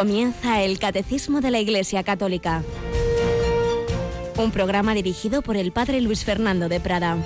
[0.00, 2.64] Comienza el Catecismo de la Iglesia Católica.
[4.38, 7.18] Un programa dirigido por el Padre Luis Fernando de Prada.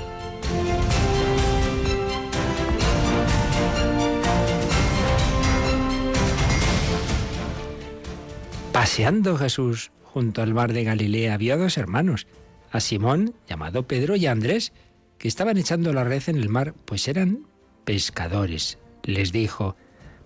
[8.72, 12.26] Paseando Jesús junto al mar de Galilea había dos hermanos,
[12.72, 14.72] a Simón, llamado Pedro, y a Andrés,
[15.18, 17.46] que estaban echando la red en el mar, pues eran
[17.84, 18.78] pescadores.
[19.04, 19.76] Les dijo,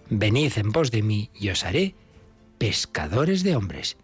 [0.08, 1.94] Venid en pos de mí y os haré
[2.58, 3.96] pescadores de hombres.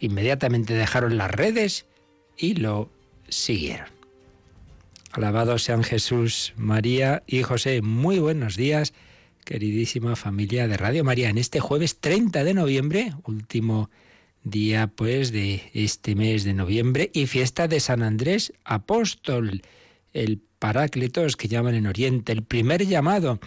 [0.00, 1.86] Inmediatamente dejaron las redes
[2.36, 2.90] y lo
[3.28, 3.88] siguieron.
[5.12, 7.82] Alabados sean Jesús, María y José.
[7.82, 8.94] Muy buenos días,
[9.44, 11.28] queridísima familia de Radio María.
[11.28, 13.90] En este jueves 30 de noviembre, último
[14.42, 19.62] día pues de este mes de noviembre y fiesta de San Andrés Apóstol,
[20.12, 23.38] el Paráclitos que llaman en Oriente, el primer llamado,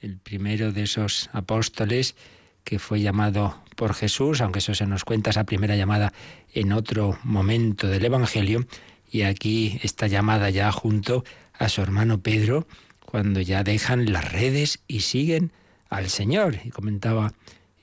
[0.00, 2.16] el primero de esos apóstoles
[2.64, 6.12] que fue llamado por Jesús, aunque eso se nos cuenta esa primera llamada
[6.52, 8.66] en otro momento del Evangelio,
[9.10, 12.66] y aquí esta llamada ya junto a su hermano Pedro,
[13.04, 15.52] cuando ya dejan las redes y siguen
[15.90, 16.58] al Señor.
[16.64, 17.34] Y comentaba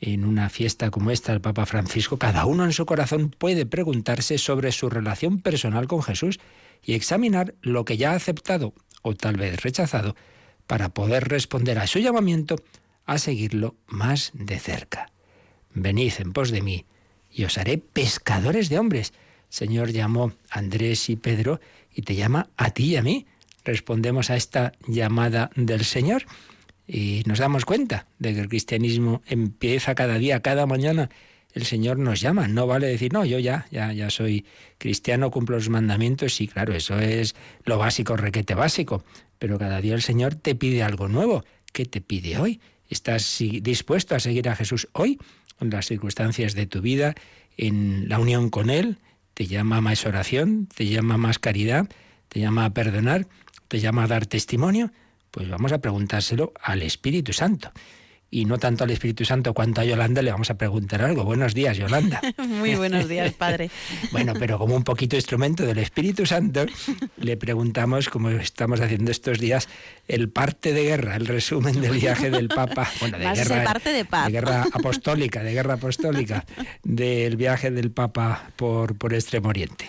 [0.02, 4.38] en una fiesta como esta el Papa Francisco, cada uno en su corazón puede preguntarse
[4.38, 6.40] sobre su relación personal con Jesús
[6.84, 10.16] y examinar lo que ya ha aceptado o tal vez rechazado
[10.68, 12.56] para poder responder a su llamamiento
[13.06, 15.12] a seguirlo más de cerca.
[15.74, 16.86] Venid en pos de mí
[17.32, 19.14] y os haré pescadores de hombres.
[19.50, 21.60] Señor llamó a Andrés y Pedro
[21.94, 23.26] y te llama a ti y a mí.
[23.64, 26.26] Respondemos a esta llamada del Señor
[26.88, 31.10] y nos damos cuenta de que el cristianismo empieza cada día, cada mañana.
[31.54, 32.48] El Señor nos llama.
[32.48, 34.46] No vale decir, no, yo ya, ya, ya soy
[34.78, 36.36] cristiano, cumplo los mandamientos.
[36.36, 39.04] Sí, claro, eso es lo básico, requete básico.
[39.40, 41.44] Pero cada día el Señor te pide algo nuevo.
[41.72, 42.60] ¿Qué te pide hoy?
[42.90, 45.20] ¿Estás dispuesto a seguir a Jesús hoy,
[45.60, 47.16] en las circunstancias de tu vida,
[47.58, 49.00] en la unión con Él?
[49.34, 50.68] ¿Te llama a más oración?
[50.68, 51.88] ¿Te llama a más caridad?
[52.28, 53.28] ¿Te llama a perdonar?
[53.68, 54.92] ¿Te llama a dar testimonio?
[55.32, 57.72] Pues vamos a preguntárselo al Espíritu Santo
[58.32, 61.24] y no tanto al Espíritu Santo cuanto a Yolanda, le vamos a preguntar algo.
[61.24, 62.22] Buenos días, Yolanda.
[62.48, 63.72] Muy buenos días, padre.
[64.12, 66.66] bueno, pero como un poquito instrumento del Espíritu Santo,
[67.18, 69.68] le preguntamos, como estamos haciendo estos días,
[70.08, 72.88] el parte de guerra, el resumen del viaje del Papa.
[73.00, 73.64] Bueno, de guerra.
[73.64, 74.26] Parte de, paz.
[74.26, 76.46] de guerra apostólica, de guerra apostólica,
[76.84, 79.88] del viaje del Papa por, por Extremo Oriente.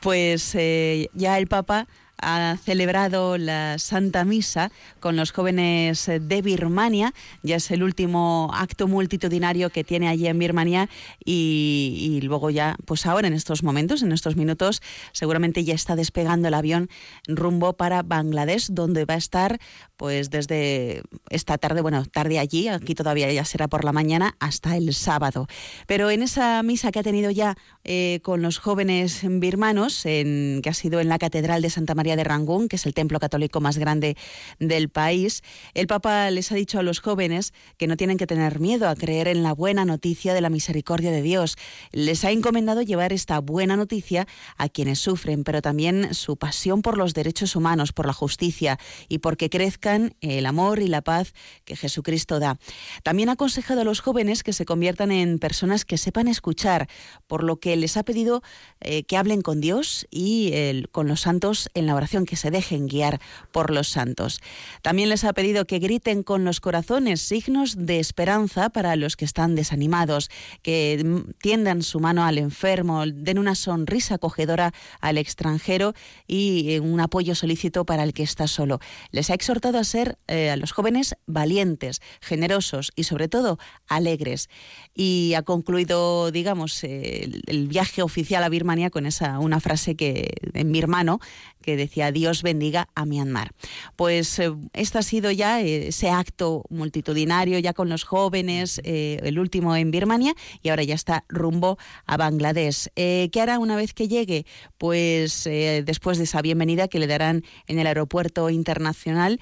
[0.00, 1.88] Pues eh, ya el Papa
[2.22, 7.12] ha celebrado la Santa Misa con los jóvenes de Birmania.
[7.42, 10.88] Ya es el último acto multitudinario que tiene allí en Birmania
[11.24, 14.80] y, luego ya, pues ahora en estos momentos, en estos minutos,
[15.12, 16.88] seguramente ya está despegando el avión
[17.26, 19.58] rumbo para Bangladesh, donde va a estar
[19.96, 24.76] pues desde esta tarde, bueno, tarde allí, aquí todavía ya será por la mañana, hasta
[24.76, 25.46] el sábado.
[25.86, 30.70] Pero en esa misa que ha tenido ya eh, con los jóvenes birmanos, en, que
[30.70, 33.60] ha sido en la Catedral de Santa María de Rangún, que es el templo católico
[33.60, 34.16] más grande
[34.58, 35.42] del país,
[35.74, 38.94] el Papa les ha dicho a los jóvenes que no tienen que tener miedo a
[38.94, 41.56] creer en la buena noticia de la misericordia de Dios.
[41.92, 46.98] Les ha encomendado llevar esta buena noticia a quienes sufren, pero también su pasión por
[46.98, 51.32] los derechos humanos, por la justicia y porque crezcan el amor y la paz
[51.64, 52.58] que Jesucristo da.
[53.02, 56.88] También ha aconsejado a los jóvenes que se conviertan en personas que sepan escuchar,
[57.26, 58.42] por lo que les ha pedido
[58.80, 60.52] eh, que hablen con Dios y
[60.92, 63.20] con los santos en la oración, que se dejen guiar
[63.52, 64.40] por los santos.
[64.82, 69.24] También les ha pedido que griten con los corazones signos de esperanza para los que
[69.24, 70.28] están desanimados,
[70.62, 75.94] que tiendan su mano al enfermo, den una sonrisa acogedora al extranjero
[76.26, 78.80] y eh, un apoyo solícito para el que está solo.
[79.10, 84.50] Les ha exhortado a ser eh, a los jóvenes valientes, generosos y sobre todo alegres.
[84.94, 90.34] Y ha concluido, digamos, el, el viaje oficial a Birmania con esa una frase que
[90.52, 91.20] en birmano
[91.62, 91.76] que
[92.12, 93.52] Dios bendiga a Myanmar.
[93.96, 99.18] Pues eh, este ha sido ya eh, ese acto multitudinario ya con los jóvenes, eh,
[99.22, 102.88] el último en Birmania y ahora ya está rumbo a Bangladesh.
[102.94, 104.46] ¿Qué hará una vez que llegue?
[104.78, 109.40] Pues después de esa bienvenida que le darán en el aeropuerto internacional,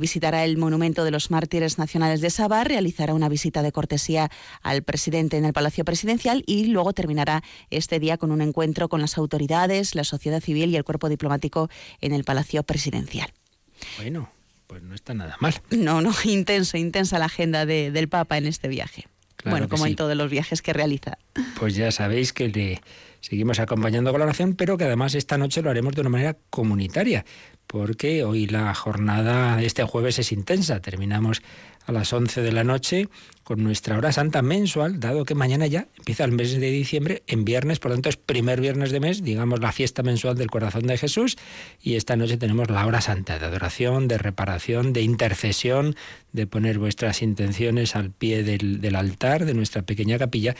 [0.00, 4.30] visitará el monumento de los mártires nacionales de Sabah, realizará una visita de cortesía
[4.62, 9.00] al presidente en el Palacio Presidencial y luego terminará este día con un encuentro con
[9.00, 11.68] las autoridades, la sociedad civil y el cuerpo diplomático
[12.00, 13.32] en el Palacio Presidencial.
[13.98, 14.30] Bueno,
[14.66, 15.54] pues no está nada mal.
[15.70, 19.06] No, no, intenso, intensa la agenda del Papa en este viaje.
[19.44, 21.18] bueno, como en todos los viajes que realiza.
[21.58, 22.80] Pues ya sabéis que le
[23.20, 26.36] seguimos acompañando con la oración, pero que además esta noche lo haremos de una manera
[26.50, 27.24] comunitaria,
[27.66, 30.80] porque hoy la jornada de este jueves es intensa.
[30.80, 31.42] Terminamos
[31.86, 33.08] a las 11 de la noche
[33.42, 37.44] con nuestra hora santa mensual, dado que mañana ya empieza el mes de diciembre, en
[37.44, 40.86] viernes, por lo tanto es primer viernes de mes, digamos la fiesta mensual del corazón
[40.86, 41.36] de Jesús,
[41.82, 45.94] y esta noche tenemos la hora santa de adoración, de reparación, de intercesión,
[46.32, 50.56] de poner vuestras intenciones al pie del, del altar de nuestra pequeña capilla,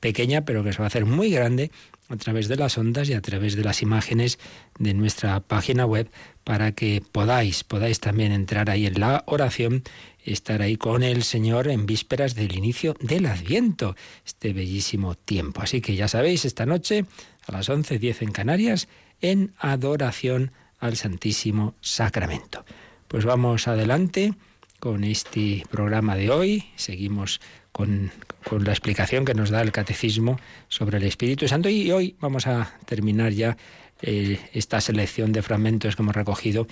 [0.00, 1.70] pequeña pero que se va a hacer muy grande
[2.08, 4.38] a través de las ondas y a través de las imágenes
[4.78, 6.10] de nuestra página web
[6.44, 9.82] para que podáis, podáis también entrar ahí en la oración,
[10.24, 13.94] estar ahí con el Señor en vísperas del inicio del Adviento,
[14.24, 15.60] este bellísimo tiempo.
[15.60, 17.04] Así que ya sabéis, esta noche
[17.46, 18.88] a las 11.10 en Canarias,
[19.20, 22.64] en adoración al Santísimo Sacramento.
[23.08, 24.34] Pues vamos adelante
[24.80, 26.64] con este programa de hoy.
[26.76, 27.40] Seguimos
[27.72, 28.10] con,
[28.50, 30.38] la explicación que nos da el Catecismo
[30.68, 31.68] sobre el Espíritu Santo.
[31.68, 33.56] Y hoy vamos a terminar ya
[34.02, 36.66] eh, esta selección de fragmentos que hemos recogido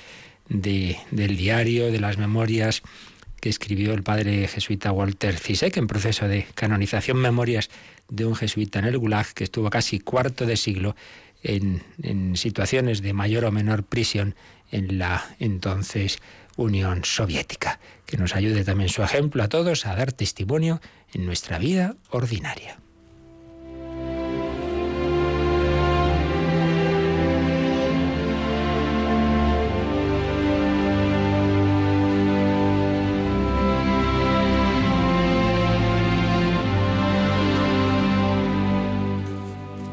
[0.49, 2.83] de, del diario, de las memorias
[3.41, 7.69] que escribió el padre jesuita Walter Zizek en proceso de canonización, memorias
[8.09, 10.97] de un jesuita en el Gulag que estuvo casi cuarto de siglo
[11.43, 14.35] en, en situaciones de mayor o menor prisión
[14.71, 16.19] en la entonces
[16.57, 17.79] Unión Soviética.
[18.07, 20.81] Que nos ayude también su ejemplo a todos a dar testimonio
[21.13, 22.79] en nuestra vida ordinaria.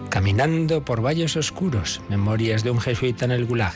[0.10, 3.74] Caminando por valles oscuros, memorias de un jesuita en el Gulag.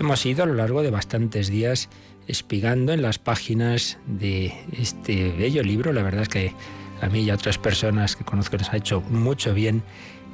[0.00, 1.88] Hemos ido a lo largo de bastantes días
[2.26, 5.92] espigando en las páginas de este bello libro.
[5.92, 6.52] La verdad es que
[7.00, 9.82] a mí y a otras personas que conozco les ha hecho mucho bien.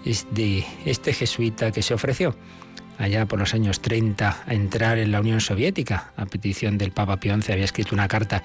[0.05, 2.35] Es de este jesuita que se ofreció
[2.99, 6.13] allá por los años 30 a entrar en la Unión Soviética.
[6.17, 8.43] A petición del Papa Pío XI había escrito una carta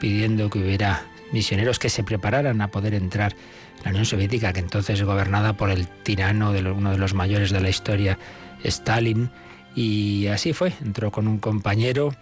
[0.00, 3.34] pidiendo que hubiera misioneros que se prepararan a poder entrar
[3.78, 7.50] en la Unión Soviética, que entonces gobernada por el tirano, de uno de los mayores
[7.50, 8.18] de la historia,
[8.62, 9.30] Stalin.
[9.74, 12.14] Y así fue, entró con un compañero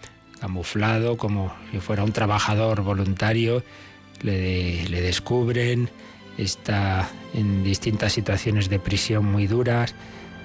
[0.45, 3.63] camuflado como si fuera un trabajador voluntario,
[4.21, 5.89] le, descubren,
[6.37, 9.95] está en distintas situaciones de prisión muy duras,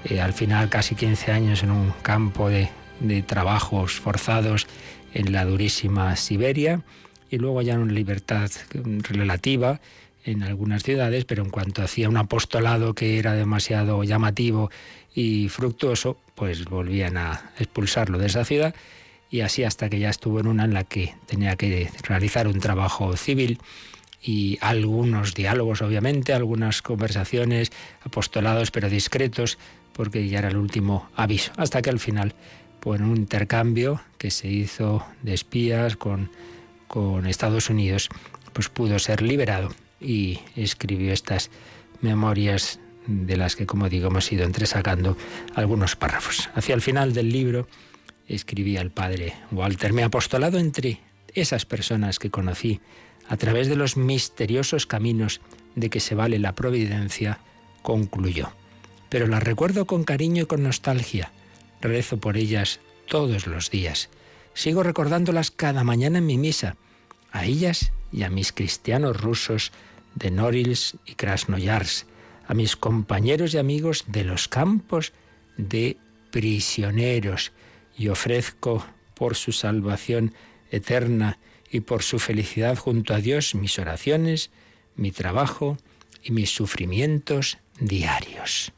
[0.06, 2.70] eh, al final casi 15 años en un campo de,
[3.00, 4.66] de trabajos forzados
[5.12, 6.80] en la durísima Siberia
[7.30, 8.50] y luego ya en libertad
[9.02, 9.82] relativa
[10.24, 14.70] en algunas ciudades, pero en cuanto hacía un apostolado que era demasiado llamativo
[15.14, 18.74] y fructuoso, pues volvían a expulsarlo de esa ciudad
[19.30, 22.58] y así hasta que ya estuvo en una en la que tenía que realizar un
[22.60, 23.58] trabajo civil
[24.22, 27.72] y algunos diálogos, obviamente, algunas conversaciones,
[28.04, 29.56] apostolados, pero discretos,
[29.92, 31.52] porque ya era el último aviso.
[31.56, 32.34] Hasta que al final,
[32.80, 36.30] por un intercambio que se hizo de espías con,
[36.86, 38.08] con Estados Unidos,
[38.52, 41.50] pues pudo ser liberado y escribió estas
[42.02, 45.16] memorias de las que, como digo, hemos ido entresacando
[45.54, 46.50] algunos párrafos.
[46.54, 47.66] Hacia el final del libro,
[48.34, 51.00] escribía el padre Walter, me apostolado entre
[51.34, 52.80] esas personas que conocí
[53.28, 55.40] a través de los misteriosos caminos
[55.74, 57.40] de que se vale la providencia,
[57.82, 58.52] concluyó.
[59.08, 61.32] Pero las recuerdo con cariño y con nostalgia.
[61.80, 64.08] Rezo por ellas todos los días.
[64.54, 66.76] Sigo recordándolas cada mañana en mi misa,
[67.32, 69.72] a ellas y a mis cristianos rusos
[70.14, 72.06] de Norils y Krasnoyarsk,
[72.46, 75.12] a mis compañeros y amigos de los campos
[75.56, 75.96] de
[76.30, 77.52] prisioneros
[78.00, 80.32] y ofrezco por su salvación
[80.70, 81.38] eterna
[81.70, 84.50] y por su felicidad junto a Dios mis oraciones,
[84.96, 85.76] mi trabajo
[86.22, 88.72] y mis sufrimientos diarios.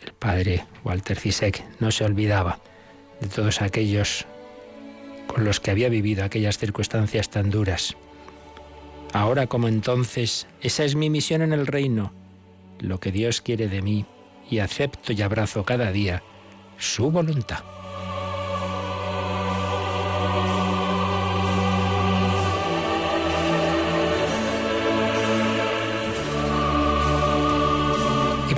[0.00, 2.60] El padre Walter Zizek no se olvidaba
[3.20, 4.24] de todos aquellos
[5.26, 7.94] con los que había vivido aquellas circunstancias tan duras.
[9.12, 12.14] Ahora como entonces, esa es mi misión en el reino,
[12.80, 14.06] lo que Dios quiere de mí,
[14.48, 16.22] y acepto y abrazo cada día
[16.78, 17.62] su voluntad.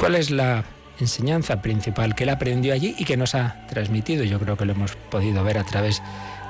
[0.07, 0.65] Cuál es la
[1.01, 4.23] enseñanza principal que él aprendió allí y que nos ha transmitido?
[4.23, 6.01] Yo creo que lo hemos podido ver a través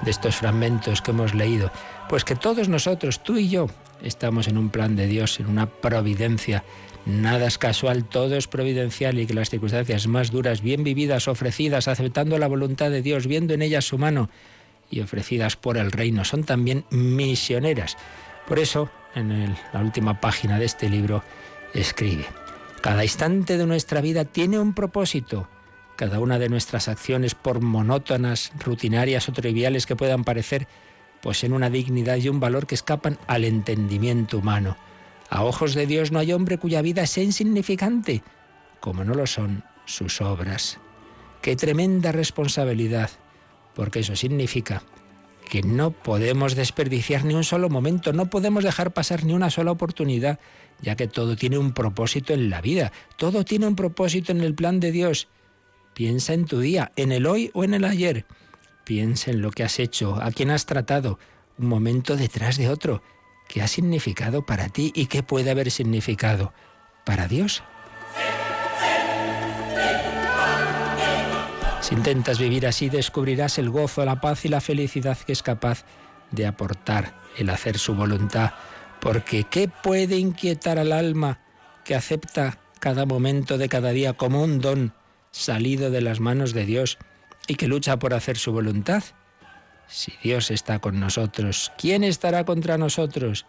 [0.03, 1.73] de estos fragmentos que hemos leído.
[2.11, 3.69] Pues que todos nosotros, tú y yo,
[4.03, 6.65] estamos en un plan de Dios, en una providencia.
[7.07, 11.89] Nada es casual, todo es providencial y que las circunstancias más duras, bien vividas, ofrecidas,
[11.89, 14.29] aceptando la voluntad de Dios, viendo en ellas su mano
[14.91, 17.97] y ofrecidas por el reino, son también misioneras.
[18.47, 21.25] Por eso, en la última página de este libro,
[21.73, 22.27] escribe.
[22.87, 25.49] Cada instante de nuestra vida tiene un propósito.
[25.97, 30.69] Cada una de nuestras acciones, por monótonas, rutinarias o triviales que puedan parecer,
[31.21, 34.76] poseen una dignidad y un valor que escapan al entendimiento humano.
[35.28, 38.23] A ojos de Dios no hay hombre cuya vida sea insignificante,
[38.78, 40.78] como no lo son sus obras.
[41.43, 43.11] Qué tremenda responsabilidad,
[43.75, 44.85] porque eso significa
[45.50, 49.73] que no podemos desperdiciar ni un solo momento, no podemos dejar pasar ni una sola
[49.73, 50.38] oportunidad,
[50.80, 54.54] ya que todo tiene un propósito en la vida, todo tiene un propósito en el
[54.54, 55.28] plan de Dios.
[55.95, 58.26] Piensa en tu día, en el hoy o en el ayer.
[58.85, 61.18] Piensa en lo que has hecho, a quién has tratado,
[61.59, 63.02] un momento detrás de otro.
[63.49, 66.52] ¿Qué ha significado para ti y qué puede haber significado
[67.04, 67.62] para Dios?
[71.80, 75.85] Si intentas vivir así, descubrirás el gozo, la paz y la felicidad que es capaz
[76.33, 78.52] de aportar el hacer su voluntad.
[79.00, 81.41] Porque ¿qué puede inquietar al alma
[81.85, 84.95] que acepta cada momento de cada día como un don
[85.31, 86.99] salido de las manos de Dios
[87.47, 89.05] y que lucha por hacer su voluntad?
[89.87, 93.47] Si Dios está con nosotros, ¿quién estará contra nosotros?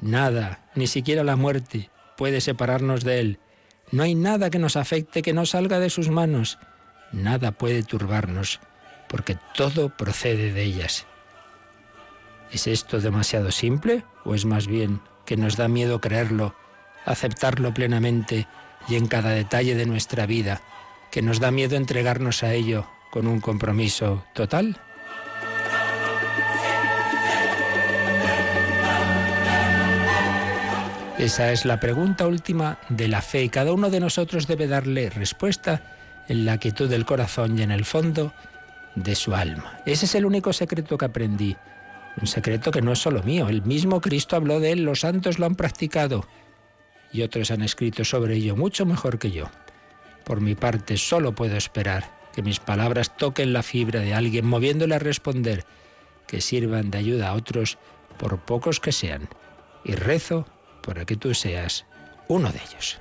[0.00, 3.38] Nada, ni siquiera la muerte, puede separarnos de Él.
[3.90, 6.58] No hay nada que nos afecte que no salga de sus manos
[7.14, 8.60] nada puede turbarnos,
[9.08, 11.06] porque todo procede de ellas.
[12.54, 16.54] ¿Es esto demasiado simple o es más bien que nos da miedo creerlo,
[17.04, 18.46] aceptarlo plenamente
[18.86, 20.62] y en cada detalle de nuestra vida,
[21.10, 24.80] que nos da miedo entregarnos a ello con un compromiso total?
[31.18, 35.10] Esa es la pregunta última de la fe y cada uno de nosotros debe darle
[35.10, 35.82] respuesta
[36.28, 38.32] en la quietud del corazón y en el fondo
[38.94, 39.80] de su alma.
[39.86, 41.56] Ese es el único secreto que aprendí.
[42.20, 43.48] Un secreto que no es solo mío.
[43.48, 46.26] El mismo Cristo habló de él, los santos lo han practicado
[47.12, 49.50] y otros han escrito sobre ello mucho mejor que yo.
[50.24, 54.96] Por mi parte, solo puedo esperar que mis palabras toquen la fibra de alguien, moviéndole
[54.96, 55.64] a responder,
[56.26, 57.78] que sirvan de ayuda a otros,
[58.18, 59.28] por pocos que sean,
[59.84, 60.46] y rezo
[60.82, 61.86] para que tú seas
[62.26, 62.98] uno de ellos.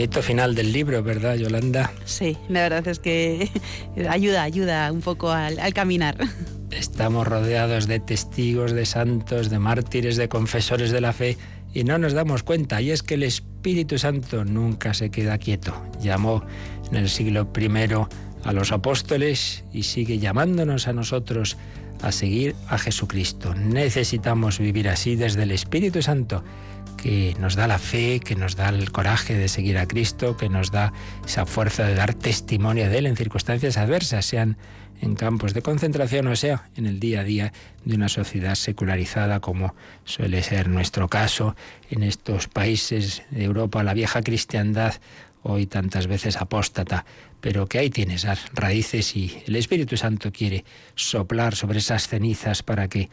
[0.00, 1.92] Bonito final del libro, ¿verdad, Yolanda?
[2.06, 3.50] Sí, la verdad es que
[4.08, 6.16] ayuda, ayuda un poco al, al caminar.
[6.70, 11.36] Estamos rodeados de testigos, de santos, de mártires, de confesores de la fe
[11.74, 12.80] y no nos damos cuenta.
[12.80, 15.74] Y es que el Espíritu Santo nunca se queda quieto.
[16.00, 16.46] Llamó
[16.90, 17.68] en el siglo I
[18.44, 21.58] a los apóstoles y sigue llamándonos a nosotros
[22.00, 23.54] a seguir a Jesucristo.
[23.54, 26.42] Necesitamos vivir así desde el Espíritu Santo
[26.96, 30.48] que nos da la fe, que nos da el coraje de seguir a Cristo, que
[30.48, 30.92] nos da
[31.26, 34.56] esa fuerza de dar testimonio de Él en circunstancias adversas, sean
[35.00, 37.52] en campos de concentración o sea en el día a día
[37.84, 41.56] de una sociedad secularizada como suele ser nuestro caso
[41.90, 44.94] en estos países de Europa, la vieja cristiandad
[45.42, 47.06] hoy tantas veces apóstata,
[47.40, 52.62] pero que ahí tiene esas raíces y el Espíritu Santo quiere soplar sobre esas cenizas
[52.62, 53.08] para que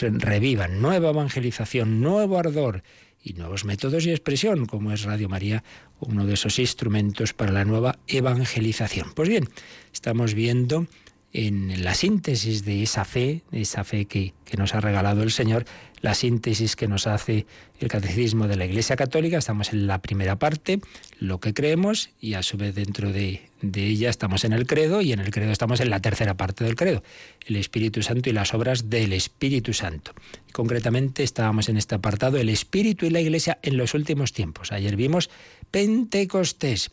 [0.00, 2.84] revivan nueva evangelización, nuevo ardor
[3.22, 5.62] y nuevos métodos y expresión, como es Radio María,
[6.00, 9.12] uno de esos instrumentos para la nueva evangelización.
[9.14, 9.48] Pues bien,
[9.92, 10.86] estamos viendo
[11.32, 15.30] en la síntesis de esa fe, de esa fe que, que, nos ha regalado el
[15.30, 15.64] Señor,
[16.00, 17.46] la síntesis que nos hace
[17.80, 19.38] el Catecismo de la Iglesia Católica.
[19.38, 20.80] Estamos en la primera parte,
[21.18, 25.00] lo que creemos, y a su vez dentro de, de ella estamos en el credo,
[25.00, 27.02] y en el credo estamos en la tercera parte del credo,
[27.46, 30.12] el Espíritu Santo y las obras del Espíritu Santo.
[30.52, 34.72] Concretamente estábamos en este apartado, el Espíritu y la Iglesia en los últimos tiempos.
[34.72, 35.30] Ayer vimos
[35.70, 36.90] Pentecostés,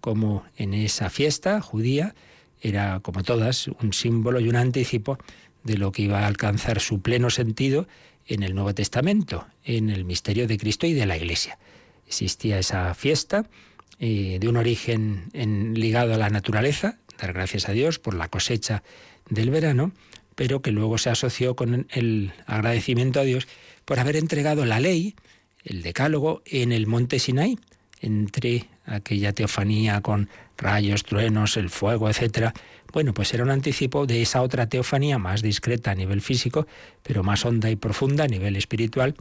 [0.00, 2.14] como en esa fiesta judía,
[2.60, 5.18] era, como todas, un símbolo y un anticipo
[5.64, 7.88] de lo que iba a alcanzar su pleno sentido
[8.26, 11.58] en el Nuevo Testamento, en el misterio de Cristo y de la Iglesia.
[12.06, 13.46] Existía esa fiesta
[14.00, 18.28] eh, de un origen en, ligado a la naturaleza, dar gracias a Dios por la
[18.28, 18.82] cosecha
[19.28, 19.92] del verano,
[20.34, 23.46] pero que luego se asoció con el agradecimiento a Dios
[23.84, 25.16] por haber entregado la ley,
[25.64, 27.58] el decálogo en el monte Sinai,
[28.00, 32.54] entre aquella teofanía con rayos, truenos, el fuego, etcétera.
[32.94, 36.66] Bueno, pues era un anticipo de esa otra teofanía más discreta a nivel físico,
[37.02, 39.14] pero más honda y profunda a nivel espiritual,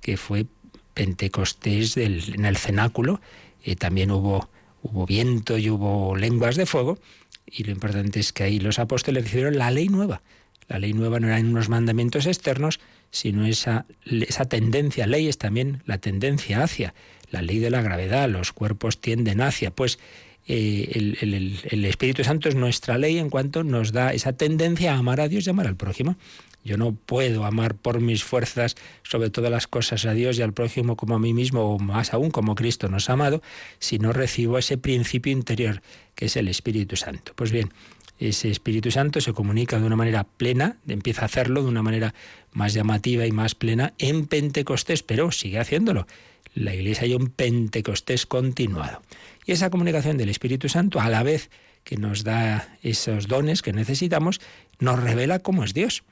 [0.00, 0.46] que fue
[0.94, 3.20] Pentecostés en el cenáculo.
[3.64, 4.48] Y también hubo,
[4.82, 6.98] hubo viento y hubo lenguas de fuego,
[7.46, 10.22] y lo importante es que ahí los apóstoles recibieron la ley nueva.
[10.68, 12.78] La ley nueva no eran unos mandamientos externos,
[13.10, 16.94] sino esa, esa tendencia, ley es también la tendencia hacia,
[17.30, 19.98] la ley de la gravedad, los cuerpos tienden hacia, pues
[20.46, 24.98] eh, el, el, Espíritu Santo es nuestra ley en cuanto nos da esa tendencia a
[24.98, 26.16] amar a Dios y amar al prójimo.
[26.64, 30.52] Yo no puedo amar por mis fuerzas sobre todas las cosas a Dios y al
[30.52, 33.42] prójimo como a mí mismo, o más aún como Cristo nos ha amado,
[33.78, 35.82] si no recibo ese principio interior
[36.14, 37.32] que es el Espíritu Santo.
[37.34, 37.70] Pues bien,
[38.18, 42.14] ese Espíritu Santo se comunica de una manera plena, empieza a hacerlo de una manera
[42.52, 46.06] más llamativa y más plena en Pentecostés, pero sigue haciéndolo.
[46.54, 49.00] La Iglesia hay un Pentecostés continuado.
[49.46, 51.48] Y esa comunicación del Espíritu Santo, a la vez
[51.84, 54.40] que nos da esos dones que necesitamos,
[54.78, 56.02] nos revela cómo es Dios.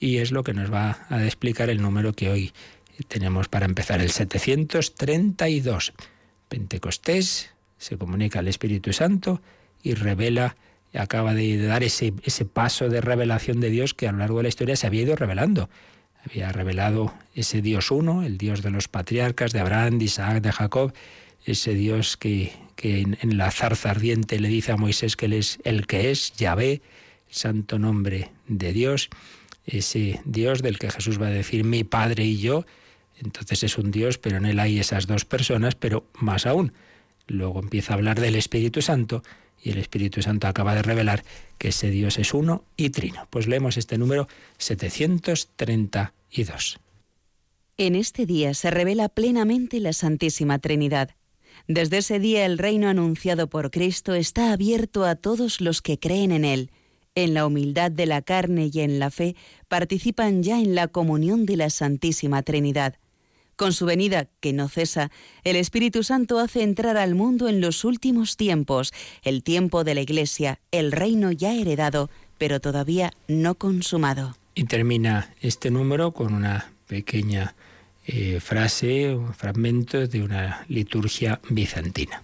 [0.00, 2.52] Y es lo que nos va a explicar el número que hoy
[3.08, 5.92] tenemos para empezar, el 732.
[6.48, 9.40] Pentecostés, se comunica al Espíritu Santo
[9.82, 10.56] y revela,
[10.94, 12.12] acaba de dar ese,
[12.52, 15.16] paso de revelación de Dios que a lo largo de la historia se había ido
[15.16, 15.68] revelando.
[16.24, 20.52] Había revelado ese Dios uno, el Dios de los patriarcas, de Abraham, de Isaac, de
[20.52, 20.92] Jacob,
[21.44, 25.58] ese Dios que, que en, la zarza ardiente le dice a Moisés que él es
[25.64, 26.82] el que es, Yahvé,
[27.30, 29.10] santo nombre de Dios
[29.68, 32.64] ese Dios del que Jesús va a decir mi Padre y yo,
[33.20, 36.72] entonces es un Dios, pero en él hay esas dos personas, pero más aún.
[37.26, 39.22] Luego empieza a hablar del Espíritu Santo
[39.62, 41.24] y el Espíritu Santo acaba de revelar
[41.58, 43.26] que ese Dios es uno y trino.
[43.30, 46.78] Pues leemos este número 732.
[47.76, 51.10] En este día se revela plenamente la Santísima Trinidad.
[51.66, 56.30] Desde ese día el reino anunciado por Cristo está abierto a todos los que creen
[56.30, 56.70] en Él
[57.24, 59.34] en la humildad de la carne y en la fe,
[59.66, 62.94] participan ya en la comunión de la Santísima Trinidad.
[63.56, 65.10] Con su venida, que no cesa,
[65.42, 70.00] el Espíritu Santo hace entrar al mundo en los últimos tiempos, el tiempo de la
[70.00, 74.36] Iglesia, el reino ya heredado, pero todavía no consumado.
[74.54, 77.56] Y termina este número con una pequeña
[78.06, 82.22] eh, frase, un fragmento de una liturgia bizantina.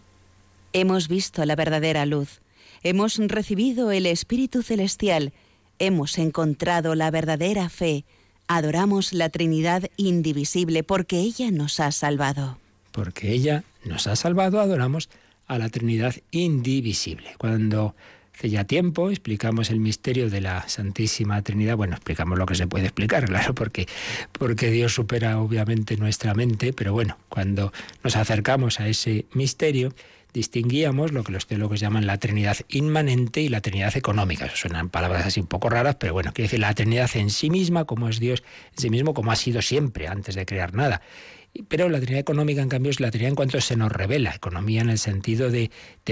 [0.73, 2.41] Hemos visto la verdadera luz
[2.85, 5.33] hemos recibido el Espíritu Celestial,
[5.79, 8.05] hemos encontrado la verdadera fe,
[8.47, 12.59] adoramos la Trinidad indivisible porque ella nos ha salvado.
[12.93, 15.09] Porque ella nos ha salvado, adoramos
[15.47, 17.35] a la Trinidad indivisible.
[17.39, 17.97] Cuando
[18.35, 22.67] hace ya tiempo explicamos el misterio de la Santísima Trinidad, bueno, explicamos lo que se
[22.67, 23.89] puede explicar, claro, porque,
[24.33, 29.95] porque Dios supera obviamente nuestra mente, pero bueno, cuando nos acercamos a ese misterio,
[30.35, 34.51] distinguíamos lo que los teólogos llaman la Trinidad inmanente y la Trinidad económica.
[34.55, 37.85] Suenan palabras así un poco raras, pero bueno, quiere decir la Trinidad en sí misma,
[37.85, 38.43] como es Dios
[38.73, 41.01] en sí mismo, como ha sido siempre, antes de crear nada.
[41.69, 44.81] Pero la Trinidad económica, en cambio, es la Trinidad en cuanto se nos revela, economía
[44.81, 45.71] en el sentido de,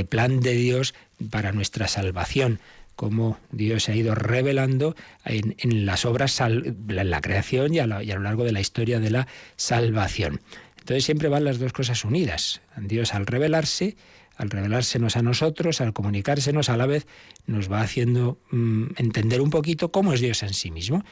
[0.08, 0.94] plan de Dios
[1.30, 2.60] para nuestra salvación
[2.94, 8.20] como Dios se ha ido revelando en, las obras, en la creación y a, lo
[8.20, 10.40] largo de la historia de la salvación.
[10.82, 12.60] Entonces siempre van las dos cosas unidas.
[12.76, 13.96] Dios al revelarse,
[14.36, 17.06] al revelársenos a nosotros, al comunicársenos, a la vez
[17.46, 21.04] nos va haciendo mm, entender un poquito cómo es Dios en sí mismo.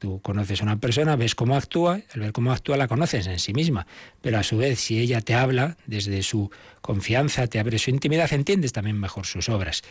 [0.00, 3.38] Tú conoces a una persona, ves cómo actúa, al ver cómo actúa la conoces en
[3.38, 3.86] sí misma,
[4.22, 8.32] pero a su vez si ella te habla desde su confianza, te abre su intimidad,
[8.32, 9.82] entiendes también mejor sus obras.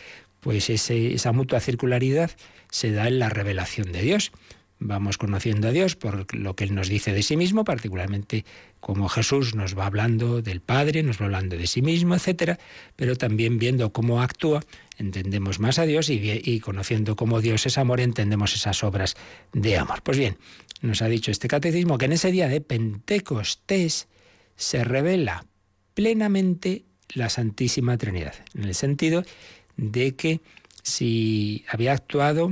[0.41, 2.31] Pues esa mutua circularidad
[2.69, 4.33] se da en la revelación de Dios
[4.81, 8.45] vamos conociendo a Dios por lo que Él nos dice de sí mismo, particularmente
[8.79, 12.57] como Jesús nos va hablando del Padre, nos va hablando de sí mismo, etcétera,
[12.95, 14.61] pero también viendo cómo actúa,
[14.97, 19.15] entendemos más a Dios y, y conociendo cómo Dios es amor, entendemos esas obras
[19.53, 20.01] de amor.
[20.01, 20.37] Pues bien,
[20.81, 24.07] nos ha dicho este catecismo que en ese día de Pentecostés
[24.55, 25.45] se revela
[25.93, 29.23] plenamente la Santísima Trinidad, en el sentido
[29.77, 30.41] de que
[30.81, 32.51] si había actuado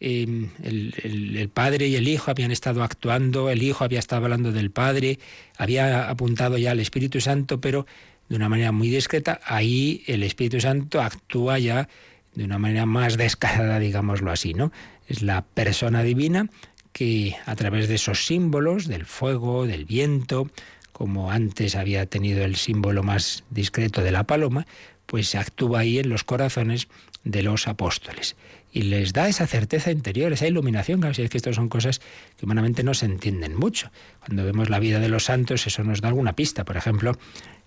[0.00, 5.18] el, Padre y el Hijo habían estado actuando, el Hijo había estado hablando del Padre,
[5.56, 7.86] había apuntado ya al Espíritu Santo, pero
[8.28, 11.88] de una manera muy discreta, ahí el Espíritu Santo actúa ya
[12.34, 14.72] de una manera más descarada, digámoslo así, ¿no?
[15.08, 16.48] Es la persona divina
[16.92, 20.50] que a través de esos símbolos del fuego, del viento,
[20.92, 24.66] como antes había tenido el símbolo más discreto de la paloma,
[25.06, 26.88] pues actúa ahí en los corazones
[27.24, 28.36] de los apóstoles.
[28.72, 31.00] Y les da esa certeza interior, esa iluminación.
[31.00, 32.00] Claro, si es que estas son cosas
[32.36, 33.90] que humanamente no se entienden mucho.
[34.24, 36.64] Cuando vemos la vida de los santos, eso nos da alguna pista.
[36.64, 37.18] Por ejemplo,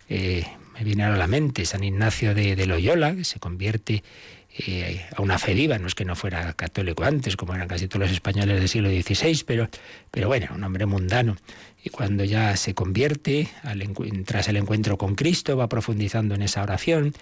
[0.09, 4.03] eh, me viene a la mente San Ignacio de, Loyola, que se convierte
[4.57, 7.87] eh, a una fe viva, no es que no fuera católico antes, como eran casi
[7.87, 9.69] todos los españoles del siglo XVI, pero,
[10.11, 11.37] pero bueno, un hombre mundano.
[11.83, 13.49] Y cuando ya se convierte,
[14.25, 17.13] tras el encuentro con Cristo, va profundizando en esa oración,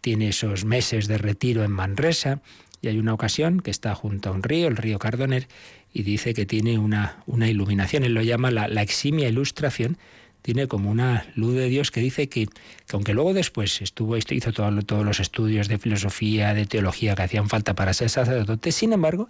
[0.00, 2.40] tiene esos meses de retiro en Manresa,
[2.82, 5.48] y hay una ocasión que está junto a un río, el río Cardoner,
[5.92, 9.98] y dice que tiene una, una iluminación, él lo llama la, la eximia ilustración
[10.42, 12.48] tiene como una luz de Dios que dice que,
[12.92, 17.74] aunque luego después estuvo, hizo todos los estudios de filosofía, de teología que hacían falta
[17.74, 19.28] para ser sacerdote, sin embargo,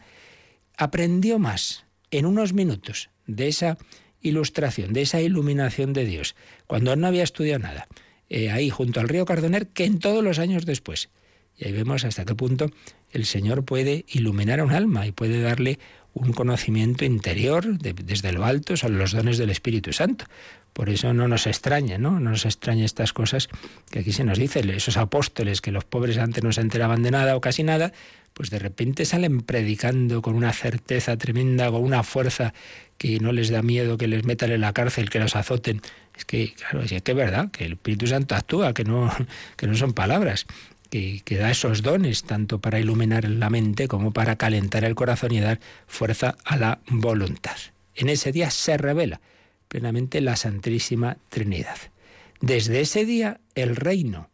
[0.76, 3.78] aprendió más en unos minutos de esa
[4.20, 6.36] ilustración, de esa iluminación de Dios,
[6.66, 7.88] cuando no había estudiado nada,
[8.28, 11.10] eh, ahí junto al río Cardoner, que en todos los años después.
[11.56, 12.70] Y ahí vemos hasta qué punto
[13.12, 15.79] el Señor puede iluminar a un alma y puede darle
[16.12, 20.25] un conocimiento interior desde lo alto, son los dones del Espíritu Santo.
[20.73, 22.20] Por eso no nos extraña, ¿no?
[22.20, 23.49] No nos extraña estas cosas
[23.90, 27.11] que aquí se nos dice, esos apóstoles que los pobres antes no se enteraban de
[27.11, 27.92] nada o casi nada,
[28.35, 32.55] pues de repente salen predicando con una certeza tremenda, con una fuerza
[32.99, 35.81] que no les da miedo que les metan en la cárcel, que los azoten.
[36.16, 39.11] Es que, claro, es que es verdad, que el Espíritu Santo actúa, que no,
[39.57, 40.46] que no son palabras
[40.90, 45.40] que, da esos dones tanto para iluminar la mente como para calentar el corazón y
[45.40, 47.57] dar fuerza a la voluntad.
[47.94, 49.20] En ese día se revela
[49.68, 51.79] plenamente la Santísima Trinidad.
[52.40, 54.31] Desde ese día el reino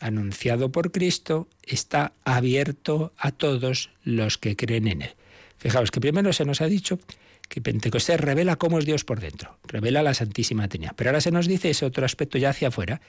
[0.00, 5.14] anunciado por Cristo está abierto a todos los que creen en él.
[5.58, 6.98] Fijaos que primero se nos ha dicho
[7.48, 10.94] que Pentecostés revela cómo es Dios por dentro, revela la Santísima Trinidad.
[10.96, 13.00] Pero ahora se nos dice ese otro aspecto ya hacia afuera,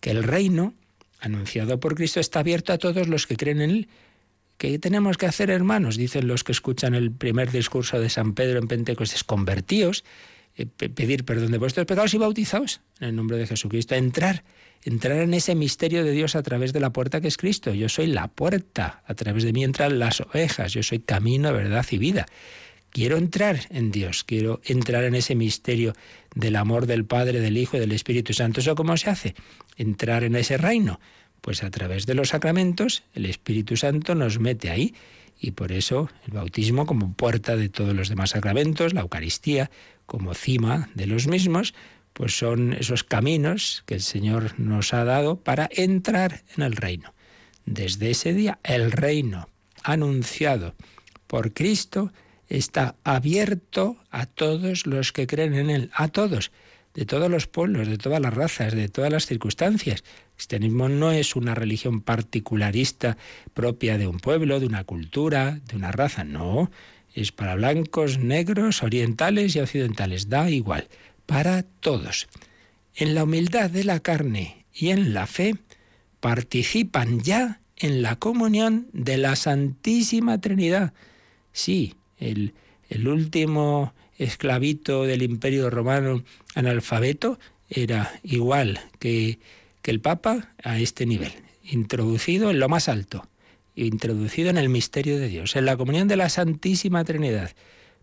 [0.00, 0.74] que el reino
[1.22, 3.88] anunciado por Cristo está abierto a todos los que creen en Él.
[4.58, 5.96] ¿Qué tenemos que hacer, hermanos?
[5.96, 10.04] Dicen los que escuchan el primer discurso de San Pedro en Pentecostés, convertíos,
[10.56, 13.94] eh, pedir perdón de vuestros pecados y bautizaos en el nombre de Jesucristo.
[13.94, 14.44] Entrar,
[14.82, 17.72] entrar en ese misterio de Dios a través de la puerta que es Cristo.
[17.72, 21.86] Yo soy la puerta, a través de mí entran las ovejas, yo soy camino, verdad
[21.90, 22.26] y vida.
[22.92, 25.94] Quiero entrar en Dios, quiero entrar en ese misterio
[26.34, 28.60] del amor del Padre, del Hijo y del Espíritu Santo.
[28.60, 29.34] ¿Eso cómo se hace?
[29.78, 31.00] Entrar en ese reino.
[31.40, 34.94] Pues a través de los sacramentos, el Espíritu Santo nos mete ahí.
[35.40, 39.70] Y por eso el bautismo como puerta de todos los demás sacramentos, la Eucaristía
[40.04, 41.72] como cima de los mismos,
[42.12, 47.14] pues son esos caminos que el Señor nos ha dado para entrar en el reino.
[47.64, 49.48] Desde ese día, el reino
[49.82, 50.74] anunciado
[51.26, 52.12] por Cristo
[52.58, 56.52] está abierto a todos los que creen en Él, a todos,
[56.92, 60.04] de todos los pueblos, de todas las razas, de todas las circunstancias.
[60.04, 63.16] El cristianismo no es una religión particularista
[63.54, 66.70] propia de un pueblo, de una cultura, de una raza, no.
[67.14, 70.88] Es para blancos, negros, orientales y occidentales, da igual,
[71.24, 72.28] para todos.
[72.94, 75.56] En la humildad de la carne y en la fe
[76.20, 80.92] participan ya en la comunión de la Santísima Trinidad.
[81.52, 86.22] Sí, el, último esclavito del imperio romano
[86.54, 89.38] analfabeto era igual que,
[89.80, 91.32] que el Papa a este nivel,
[91.64, 93.26] introducido en lo más alto,
[93.74, 97.52] introducido en el misterio de Dios, en la comunión de la Santísima Trinidad.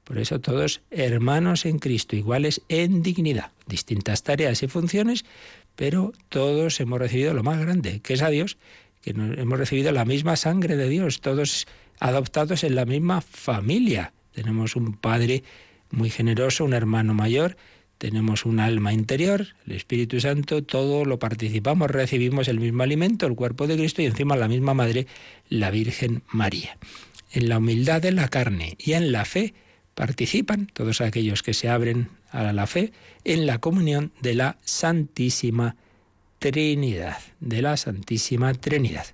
[0.04, 5.24] Por eso todos hermanos en Cristo, iguales en dignidad, distintas tareas y funciones,
[5.76, 8.58] pero todos hemos recibido lo más grande, que es a Dios,
[9.02, 11.68] que hemos recibido la misma sangre de Dios, todos
[12.00, 14.14] adoptados en la misma familia.
[14.34, 15.44] Tenemos un Padre
[15.92, 17.58] muy generoso, un hermano mayor,
[17.98, 23.36] tenemos un alma interior, el Espíritu Santo, todo lo participamos, recibimos el mismo alimento, el
[23.36, 25.06] cuerpo de Cristo y encima la misma Madre,
[25.50, 26.78] la Virgen María.
[27.32, 29.54] En la humildad de la carne y en la fe
[29.96, 32.94] participan todos aquellos que se abren a la fe
[33.26, 35.76] en la comunión de la Santísima
[36.40, 39.08] Trinidad, de la Santísima Trinidad.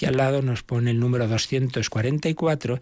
[0.00, 2.80] Aquí al lado nos pone el número 244,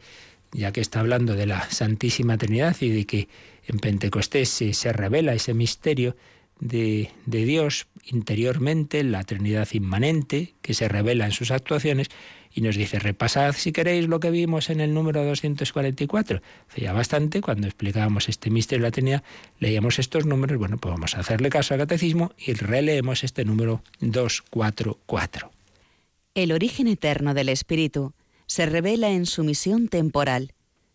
[0.53, 3.29] ya que está hablando de la Santísima Trinidad y de que
[3.67, 6.15] en Pentecostés se, revela ese misterio
[6.61, 12.07] de, Dios interiormente, la Trinidad inmanente, que se revela en sus actuaciones,
[12.55, 16.41] y nos dice, repasad si queréis lo que vimos en el número 244.
[16.71, 19.25] Hace ya bastante, cuando explicábamos este misterio de la Trinidad,
[19.59, 23.83] leíamos estos números, bueno, pues vamos a hacerle caso al catecismo y releemos este número
[23.99, 25.58] 244.
[26.39, 28.15] El origen eterno del Espíritu
[28.47, 30.55] se revela en su misión temporal.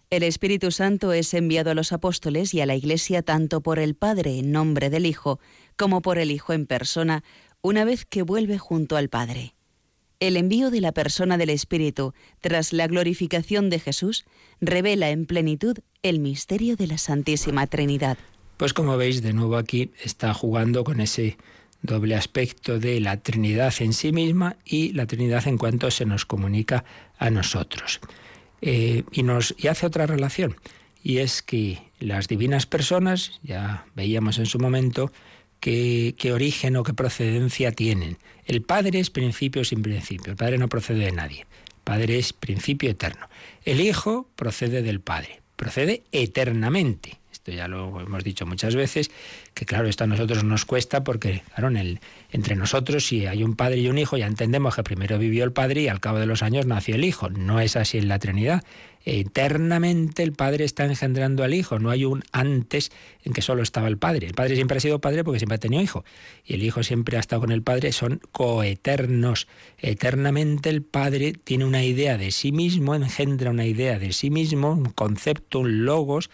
[0.09, 3.93] El Espíritu Santo es enviado a los apóstoles y a la Iglesia tanto por el
[3.93, 5.41] Padre en nombre del Hijo
[5.75, 7.25] como por el Hijo en persona,
[7.61, 9.53] una vez que vuelve junto al Padre.
[10.21, 14.23] El envío de la persona del Espíritu tras la glorificación de Jesús
[14.61, 18.17] revela en plenitud el misterio de la Santísima Trinidad.
[18.55, 21.35] Pues como veis, de nuevo aquí está jugando con ese
[21.83, 26.25] doble aspecto de la Trinidad en sí misma y la Trinidad en cuanto se nos
[26.25, 26.83] comunica
[27.19, 27.99] a nosotros.
[28.61, 30.55] Eh, y, nos, y hace otra relación,
[31.03, 35.11] y es que las divinas personas, ya veíamos en su momento,
[35.59, 38.17] qué, qué origen o qué procedencia tienen.
[38.45, 42.31] El Padre es principio sin principio, el Padre no procede de nadie, el Padre es
[42.31, 43.27] principio eterno.
[43.65, 47.19] El Hijo procede del Padre, procede eternamente.
[47.43, 49.11] Esto ya lo hemos dicho muchas veces,
[49.53, 51.99] que claro, esto a nosotros nos cuesta porque, claro, en el,
[52.31, 55.51] entre nosotros, si hay un padre y un hijo, ya entendemos que primero vivió el
[55.51, 57.29] padre y al cabo de los años nació el hijo.
[57.29, 58.63] No es así en la Trinidad.
[59.05, 62.89] Eternamente el Padre está engendrando al Hijo, no hay un antes
[63.25, 64.27] en que solo estaba el Padre.
[64.27, 66.05] El Padre siempre ha sido Padre porque siempre ha tenido Hijo,
[66.45, 69.47] y el Hijo siempre ha estado con el Padre, son coeternos.
[69.77, 74.71] Eternamente el Padre tiene una idea de sí mismo, engendra una idea de sí mismo,
[74.71, 76.29] un concepto, un logos,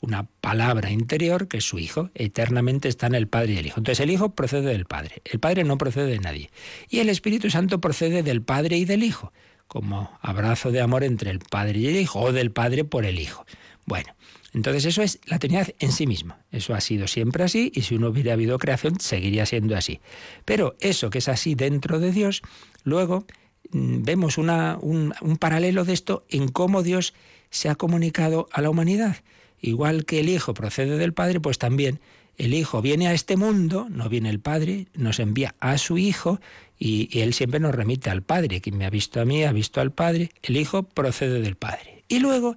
[0.00, 2.10] una palabra interior que es su Hijo.
[2.14, 3.80] Eternamente está en el Padre y el Hijo.
[3.80, 6.50] Entonces el Hijo procede del Padre, el Padre no procede de nadie.
[6.88, 9.32] Y el Espíritu Santo procede del Padre y del Hijo,
[9.68, 13.18] como abrazo de amor entre el Padre y el Hijo, o del Padre por el
[13.18, 13.44] Hijo.
[13.86, 14.14] Bueno,
[14.52, 16.40] entonces eso es la Trinidad en sí misma.
[16.50, 20.00] Eso ha sido siempre así y si no hubiera habido creación seguiría siendo así.
[20.44, 22.42] Pero eso que es así dentro de Dios,
[22.84, 23.26] luego
[23.70, 27.14] mm, vemos una, un, un paralelo de esto en cómo Dios
[27.50, 29.16] se ha comunicado a la humanidad.
[29.60, 32.00] Igual que el Hijo procede del Padre, pues también
[32.38, 36.40] el Hijo viene a este mundo, no viene el Padre, nos envía a su Hijo
[36.78, 38.62] y, Él siempre nos remite al Padre.
[38.62, 40.30] Quien me ha visto a mí ha visto al Padre.
[40.42, 42.04] El Hijo procede del Padre.
[42.08, 42.56] Y luego,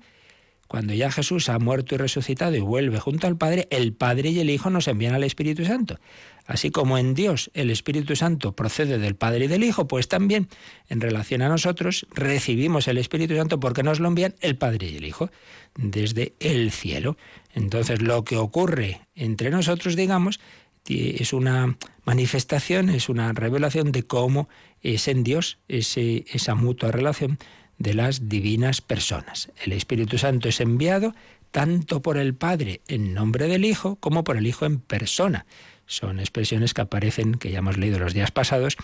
[0.70, 4.40] cuando ya Jesús ha muerto y resucitado y vuelve junto al Padre, el Padre y
[4.40, 6.00] el Hijo nos envían al Espíritu Santo.
[6.46, 10.50] Así como en Dios el Espíritu Santo procede del Padre y del Hijo, pues también
[10.90, 14.98] en relación a nosotros recibimos el Espíritu Santo porque nos lo envían el Padre y
[14.98, 15.30] el Hijo
[15.76, 17.18] desde el cielo.
[17.54, 20.40] Entonces lo que ocurre entre nosotros, digamos,
[20.88, 24.50] es una manifestación, es una revelación de cómo
[24.82, 27.40] es en Dios esa mutua relación
[27.78, 29.50] de las divinas personas.
[29.64, 31.16] El Espíritu Santo es enviado
[31.52, 35.46] tanto por el Padre en nombre del Hijo como por el Hijo en persona.
[35.94, 38.78] Son expresiones que aparecen, que ya hemos leído los días pasados,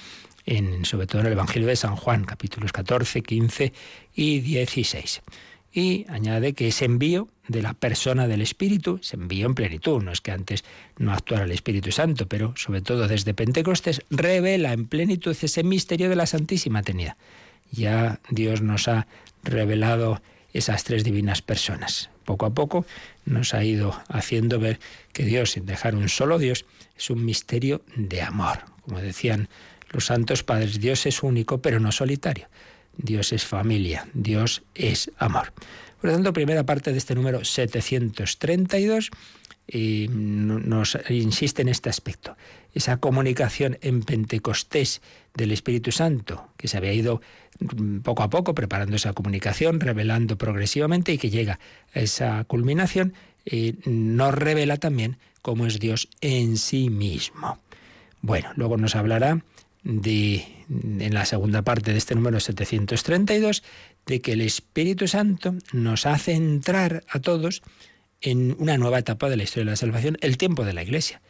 [0.45, 3.73] en, sobre todo en el Evangelio de San Juan, capítulos 14, 15
[4.13, 5.23] y 16.
[5.73, 10.03] Y añade que ese envío de la persona del Espíritu se envío en plenitud.
[10.03, 10.63] No es que antes
[10.99, 16.09] no actuara el Espíritu Santo, pero sobre todo desde Pentecostés revela en plenitud ese misterio
[16.09, 17.17] de la Santísima Trinidad.
[17.71, 19.07] Ya Dios nos ha
[19.43, 20.21] revelado
[20.53, 22.09] esas tres divinas personas.
[22.25, 22.85] Poco a poco
[23.25, 24.79] nos ha ido haciendo ver
[25.13, 26.65] que Dios, sin dejar un solo Dios,
[26.97, 28.59] es un misterio de amor.
[28.81, 29.49] Como decían
[29.91, 32.47] los santos padres, Dios es único, pero no solitario.
[32.97, 35.53] Dios es familia, Dios es amor.
[36.01, 39.12] Por lo tanto, primera parte de este número 732
[39.71, 42.36] y nos insiste en este aspecto.
[42.73, 45.01] Esa comunicación en Pentecostés
[45.34, 47.21] del Espíritu Santo, que se había ido
[47.60, 51.60] mm, poco a poco preparando esa comunicación, revelando progresivamente y que llega
[51.93, 53.13] a esa culminación,
[53.45, 57.60] eh, nos revela también cómo es Dios en sí mismo.
[58.21, 59.43] Bueno, luego nos hablará
[59.84, 63.63] de, en la segunda parte de este número 732,
[64.05, 67.62] de que el Espíritu Santo nos hace entrar a todos
[68.21, 71.21] en una nueva etapa de la historia de la salvación, el tiempo de la Iglesia,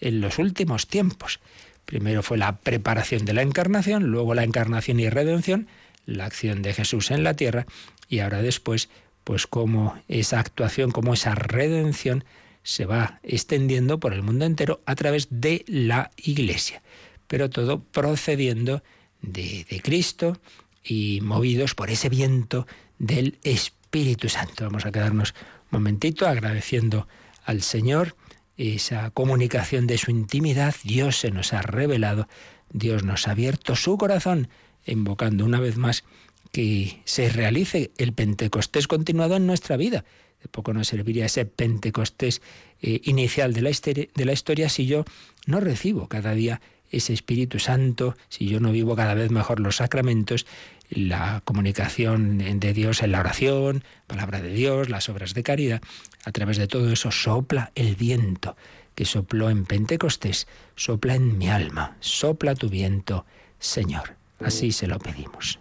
[0.00, 1.40] en los últimos tiempos.
[1.84, 5.68] Primero fue la preparación de la encarnación, luego la encarnación y redención,
[6.04, 7.66] la acción de Jesús en la tierra,
[8.08, 8.88] y ahora después,
[9.24, 12.24] pues cómo esa actuación, cómo esa redención
[12.62, 16.82] se va extendiendo por el mundo entero a través de la Iglesia.
[17.28, 18.82] Pero todo procediendo
[19.22, 20.38] de, de Cristo
[20.84, 22.66] y movidos por ese viento
[22.98, 24.64] del Espíritu Santo.
[24.64, 25.34] Vamos a quedarnos
[25.70, 27.08] momentito agradeciendo
[27.44, 28.16] al Señor
[28.56, 30.74] esa comunicación de su intimidad.
[30.84, 32.28] Dios se nos ha revelado,
[32.72, 34.48] Dios nos ha abierto su corazón,
[34.86, 36.04] invocando una vez más
[36.52, 40.04] que se realice el Pentecostés continuado en nuestra vida.
[40.42, 42.40] De poco nos serviría ese Pentecostés
[42.80, 45.04] eh, inicial de la, de la historia si yo
[45.46, 49.76] no recibo cada día ese Espíritu Santo, si yo no vivo cada vez mejor los
[49.76, 50.46] sacramentos,
[50.90, 55.80] la comunicación de Dios en la oración, palabra de Dios, las obras de caridad,
[56.24, 58.56] a través de todo eso sopla el viento
[58.94, 63.26] que sopló en Pentecostés, sopla en mi alma, sopla tu viento,
[63.58, 64.14] Señor.
[64.40, 65.58] Así se lo pedimos.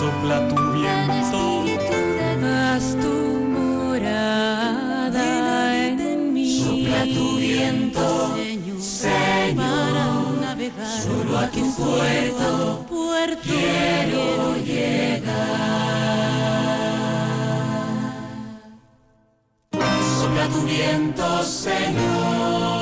[0.00, 1.40] Sopla tu viento,
[2.42, 3.14] haz tu
[3.54, 5.28] morada
[5.76, 6.48] en mí.
[6.58, 8.34] Sopla tu viento,
[8.80, 10.06] Señor, para
[10.40, 14.56] navegar, solo a tu puerto puerto quiero
[20.18, 22.79] Sopla tu viento, Señor,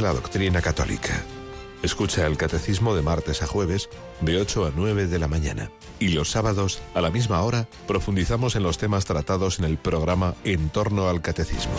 [0.00, 1.22] La doctrina católica.
[1.82, 3.88] Escucha el catecismo de martes a jueves
[4.22, 5.70] de 8 a 9 de la mañana.
[6.00, 10.34] Y los sábados, a la misma hora, profundizamos en los temas tratados en el programa
[10.42, 11.74] En torno al catecismo.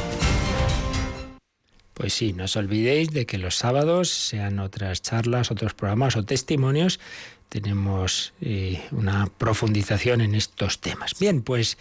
[1.93, 6.23] Pues sí, no os olvidéis de que los sábados sean otras charlas, otros programas o
[6.23, 7.01] testimonios.
[7.49, 11.19] Tenemos eh, una profundización en estos temas.
[11.19, 11.77] Bien, pues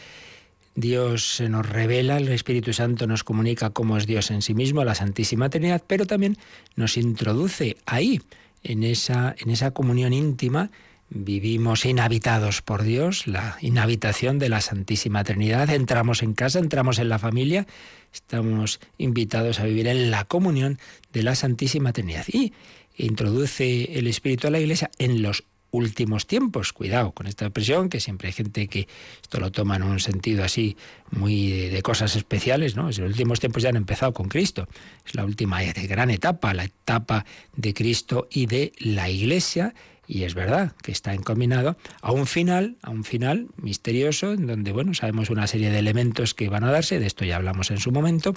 [0.75, 4.85] Dios se nos revela, el Espíritu Santo nos comunica cómo es Dios en sí mismo,
[4.85, 6.37] la Santísima Trinidad, pero también
[6.75, 8.21] nos introduce ahí,
[8.65, 10.71] en esa, en esa comunión íntima.
[11.11, 15.71] Vivimos inhabitados por Dios, la inhabitación de la Santísima Trinidad.
[15.71, 17.67] Entramos en casa, entramos en la familia,
[18.13, 20.79] estamos invitados a vivir en la comunión
[21.13, 22.25] de la Santísima Trinidad.
[22.27, 22.53] Y
[22.97, 26.73] introduce el Espíritu a la Iglesia en los últimos tiempos.
[26.73, 28.89] Cuidado con esta expresión, que siempre hay gente que
[29.23, 30.77] esto lo toma en un sentido así
[31.11, 32.85] muy de, de cosas especiales, ¿no?
[32.85, 34.69] Los últimos tiempos ya han empezado con Cristo.
[35.05, 37.25] Es la última gran etapa, la etapa
[37.57, 39.75] de Cristo y de la Iglesia.
[40.07, 44.73] Y es verdad que está encaminado a un final, a un final misterioso, en donde,
[44.73, 47.79] bueno, sabemos una serie de elementos que van a darse, de esto ya hablamos en
[47.79, 48.35] su momento,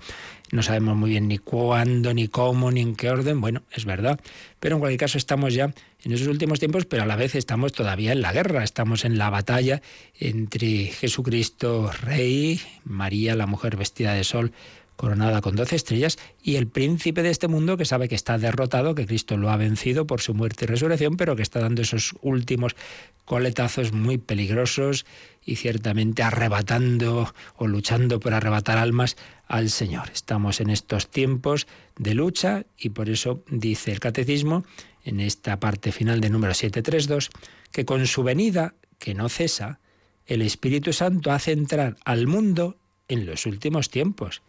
[0.52, 4.20] no sabemos muy bien ni cuándo, ni cómo, ni en qué orden, bueno, es verdad,
[4.60, 7.74] pero en cualquier caso estamos ya en esos últimos tiempos, pero a la vez estamos
[7.74, 9.82] todavía en la guerra, estamos en la batalla
[10.20, 14.54] entre Jesucristo Rey, María, la mujer vestida de sol,
[14.98, 18.96] coronada con doce estrellas, y el príncipe de este mundo que sabe que está derrotado,
[18.96, 22.16] que Cristo lo ha vencido por su muerte y resurrección, pero que está dando esos
[22.22, 22.76] últimos
[23.24, 25.06] coletazos muy peligrosos
[25.46, 29.16] y ciertamente arrebatando o luchando por arrebatar almas
[29.48, 30.10] al Señor.
[30.14, 34.66] Estamos en estos tiempos de lucha y por eso dice el catecismo
[35.04, 37.30] en esta parte final de número 732
[37.72, 39.80] que con su venida, que no cesa,
[40.26, 44.42] el Espíritu Santo hace entrar al mundo en los últimos tiempos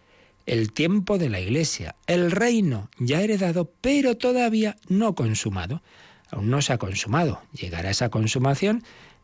[0.49, 5.83] el tiempo de la Iglesia, el reino ya heredado, pero todavía no consumado.
[6.31, 7.43] Aún no se ha consumado.
[7.53, 8.83] Llegará esa consumación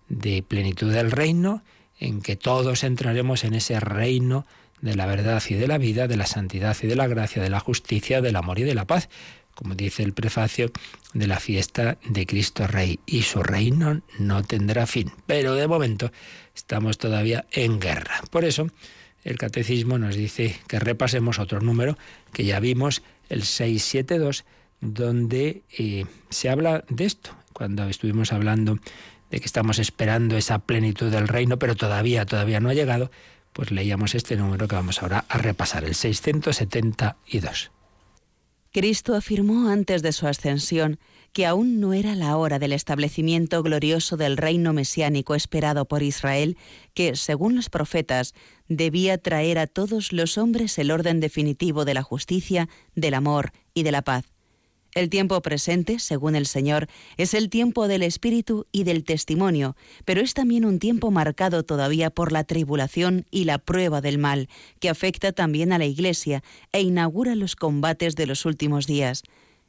[0.08, 1.64] de plenitud del reino
[1.98, 4.46] en que todos entraremos en ese reino
[4.82, 7.50] de la verdad y de la vida, de la santidad y de la gracia, de
[7.50, 9.08] la justicia, del amor y de la paz,
[9.54, 10.70] como dice el prefacio
[11.14, 13.00] de la fiesta de Cristo Rey.
[13.06, 15.10] Y su reino no tendrá fin.
[15.26, 16.12] Pero de momento
[16.54, 18.22] estamos todavía en guerra.
[18.30, 18.68] Por eso,
[19.24, 21.96] el catecismo nos dice que repasemos otro número
[22.32, 24.44] que ya vimos, el 672,
[24.80, 28.78] donde eh, se habla de esto, cuando estuvimos hablando
[29.30, 33.10] de que estamos esperando esa plenitud del reino, pero todavía, todavía no ha llegado,
[33.52, 37.70] pues leíamos este número que vamos ahora a repasar, el 672.
[38.72, 40.98] Cristo afirmó antes de su ascensión
[41.34, 46.56] que aún no era la hora del establecimiento glorioso del reino mesiánico esperado por Israel,
[46.94, 48.34] que, según los profetas,
[48.68, 53.82] debía traer a todos los hombres el orden definitivo de la justicia, del amor y
[53.82, 54.24] de la paz.
[54.94, 59.74] El tiempo presente, según el Señor, es el tiempo del Espíritu y del testimonio,
[60.04, 64.48] pero es también un tiempo marcado todavía por la tribulación y la prueba del mal,
[64.78, 69.24] que afecta también a la Iglesia e inaugura los combates de los últimos días.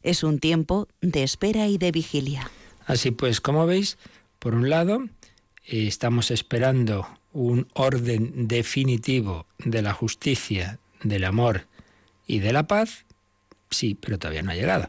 [0.05, 2.49] Es un tiempo de espera y de vigilia.
[2.85, 3.97] Así pues, como veis,
[4.39, 5.03] por un lado,
[5.65, 11.67] eh, estamos esperando un orden definitivo de la justicia, del amor
[12.25, 13.05] y de la paz,
[13.69, 14.87] Sí, pero todavía no ha llegado.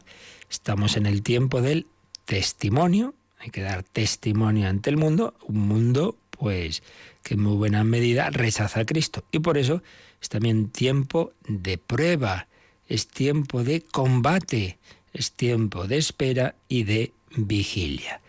[0.49, 1.87] Estamos en el tiempo del
[2.25, 6.83] testimonio, hay que dar testimonio ante el mundo, un mundo pues
[7.23, 9.25] que en muy buena medida rechaza a Cristo.
[9.31, 9.81] Y por eso
[10.21, 12.47] es también tiempo de prueba,
[12.87, 14.77] es tiempo de combate,
[15.17, 18.21] es tiempo de espera y de vigilia.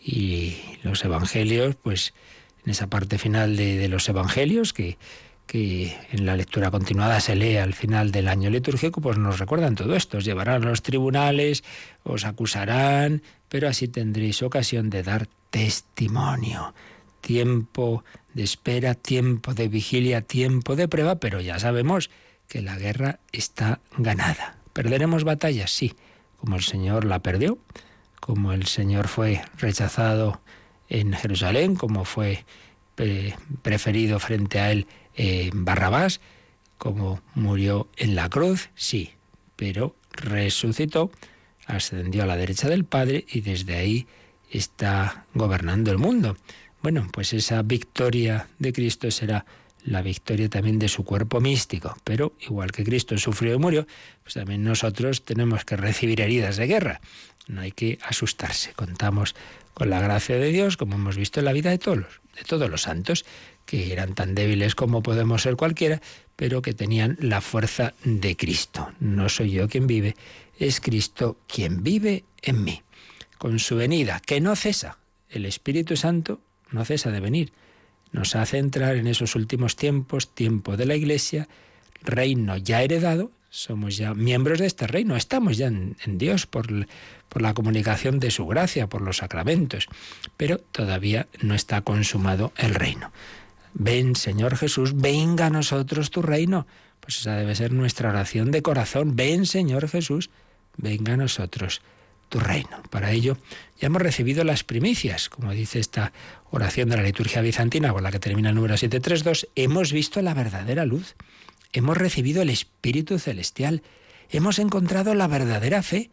[0.00, 2.14] Y los evangelios, pues
[2.64, 4.96] en esa parte final de, los evangelios que
[5.48, 9.76] que en la lectura continuada se lee al final del año litúrgico, pues nos recuerdan
[9.76, 10.18] todo esto.
[10.18, 11.64] Os llevarán a los tribunales,
[12.04, 16.74] os acusarán, pero así tendréis ocasión de dar testimonio.
[17.22, 22.10] Tiempo de espera, tiempo de vigilia, tiempo de prueba, pero ya sabemos
[22.46, 24.58] que la guerra está ganada.
[24.74, 25.70] ¿Perderemos batallas?
[25.70, 25.94] Sí,
[26.38, 27.58] como el Señor la perdió,
[28.20, 30.40] como el Señor fue rechazado
[30.88, 32.44] en Jerusalén, como fue
[32.96, 36.20] eh, preferido frente a él eh, Barrabás,
[36.78, 39.10] como murió en la cruz, sí,
[39.56, 41.10] pero resucitó,
[41.66, 44.06] ascendió a la derecha del Padre y desde ahí
[44.50, 46.36] está gobernando el mundo.
[46.82, 49.44] Bueno, pues esa victoria de Cristo será
[49.88, 53.86] la victoria también de su cuerpo místico, pero igual que Cristo sufrió y murió,
[54.22, 57.00] pues también nosotros tenemos que recibir heridas de guerra.
[57.46, 58.72] No hay que asustarse.
[58.74, 59.34] Contamos
[59.72, 62.70] con la gracia de Dios, como hemos visto en la vida de todos de todos
[62.70, 63.24] los santos,
[63.66, 66.00] que eran tan débiles como podemos ser cualquiera,
[66.36, 68.92] pero que tenían la fuerza de Cristo.
[69.00, 70.16] No soy yo quien vive,
[70.58, 72.82] es Cristo quien vive en mí.
[73.36, 77.52] Con su venida, que no cesa, el Espíritu Santo no cesa de venir.
[78.12, 81.48] Nos hace entrar en esos últimos tiempos, tiempo de la Iglesia,
[82.02, 86.66] reino ya heredado, somos ya miembros de este reino, estamos ya en, Dios por,
[87.28, 89.86] por la comunicación de su gracia, por los sacramentos,
[90.36, 93.10] pero todavía no está consumado el reino.
[93.74, 96.66] Ven, Señor Jesús, venga a nosotros tu reino.
[97.00, 99.16] Pues esa debe ser nuestra oración de corazón.
[99.16, 100.30] Ven, Señor Jesús,
[100.76, 101.80] venga a nosotros
[102.28, 102.82] tu reino.
[102.90, 103.38] Para ello
[103.80, 106.12] ya hemos recibido las primicias, como dice esta
[106.50, 110.34] oración de la liturgia bizantina con la que termina el número 732, hemos visto la
[110.34, 111.14] verdadera luz,
[111.72, 113.82] hemos recibido el Espíritu Celestial,
[114.30, 116.10] hemos encontrado la verdadera fe,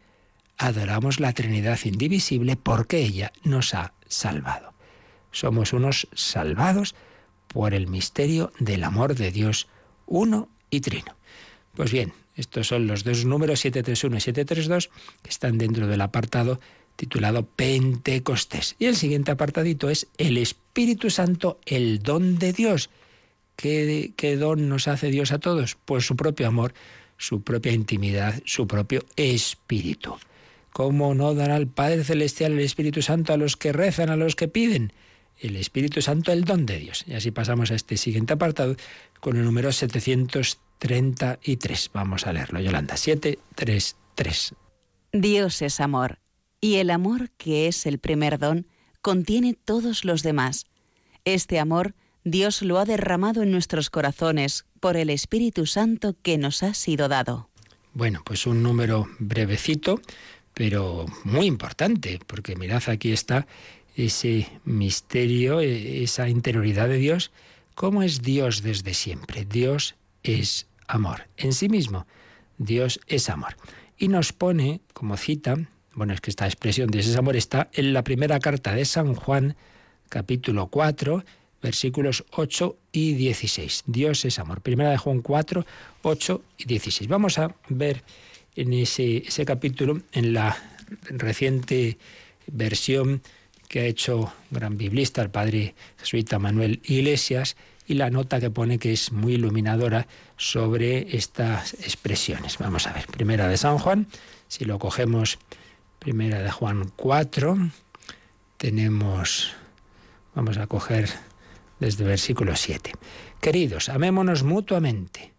[0.58, 4.74] adoramos la Trinidad indivisible porque ella nos ha salvado.
[5.32, 6.94] Somos unos salvados
[7.48, 9.68] por el misterio del amor de Dios
[10.06, 11.16] uno y trino.
[11.74, 14.90] Pues bien, estos son los dos números 731 y 732
[15.22, 16.60] que están dentro del apartado
[16.96, 18.76] titulado Pentecostés.
[18.78, 22.90] Y el siguiente apartadito es el Espíritu Santo, el don de Dios.
[23.56, 25.76] ¿Qué, ¿Qué, don nos hace Dios a todos?
[25.84, 26.74] Pues su propio amor,
[27.16, 30.16] su propia intimidad, su propio espíritu.
[30.72, 34.36] ¿Cómo no dará el Padre Celestial el Espíritu Santo a los que rezan, a los
[34.36, 34.92] que piden?
[35.40, 37.04] el Espíritu Santo, el don de Dios.
[37.06, 38.76] Y así pasamos a este siguiente apartado
[39.20, 40.65] con el número 733.
[41.92, 42.96] Vamos a leerlo, Yolanda.
[42.96, 44.54] 733.
[45.12, 46.18] Dios es amor,
[46.60, 48.66] y el amor, que es el primer don,
[49.02, 50.66] contiene todos los demás.
[51.24, 51.94] Este amor
[52.28, 57.06] Dios lo ha derramado en nuestros corazones por el Espíritu Santo que nos ha sido
[57.06, 57.50] dado.
[57.94, 60.00] Bueno, pues un número brevecito,
[60.52, 63.46] pero muy importante, porque mirad, aquí está
[63.94, 67.30] ese misterio, e, esa interioridad de Dios,
[67.76, 69.44] ¿cómo es Dios desde siempre?
[69.44, 69.94] Dios
[70.26, 71.28] es amor.
[71.36, 72.06] En sí mismo,
[72.58, 73.56] Dios es amor.
[73.98, 75.56] Y nos pone como cita,
[75.94, 79.14] bueno, es que esta expresión de ese amor está en la primera carta de San
[79.14, 79.56] Juan,
[80.08, 81.24] capítulo 4,
[81.62, 83.84] versículos 8 y 16.
[83.86, 84.60] Dios es amor.
[84.60, 85.64] Primera de Juan 4,
[86.02, 87.08] 8 y 16.
[87.08, 88.02] Vamos a ver
[88.54, 90.56] en ese, capítulo, en la
[91.08, 91.98] reciente
[92.46, 93.22] versión
[93.68, 97.56] que ha hecho gran biblista, el padre jesuita Manuel Iglesias,
[97.86, 100.06] y la nota que pone que es muy iluminadora
[100.36, 102.58] sobre estas expresiones.
[102.58, 104.08] Vamos a ver, primera de San Juan,
[104.48, 105.38] si lo cogemos,
[105.98, 107.70] primera de Juan 4,
[108.56, 109.52] tenemos,
[110.34, 111.08] vamos a coger
[111.78, 112.92] desde versículo 7.
[113.40, 115.36] Queridos, amémonos mutuamente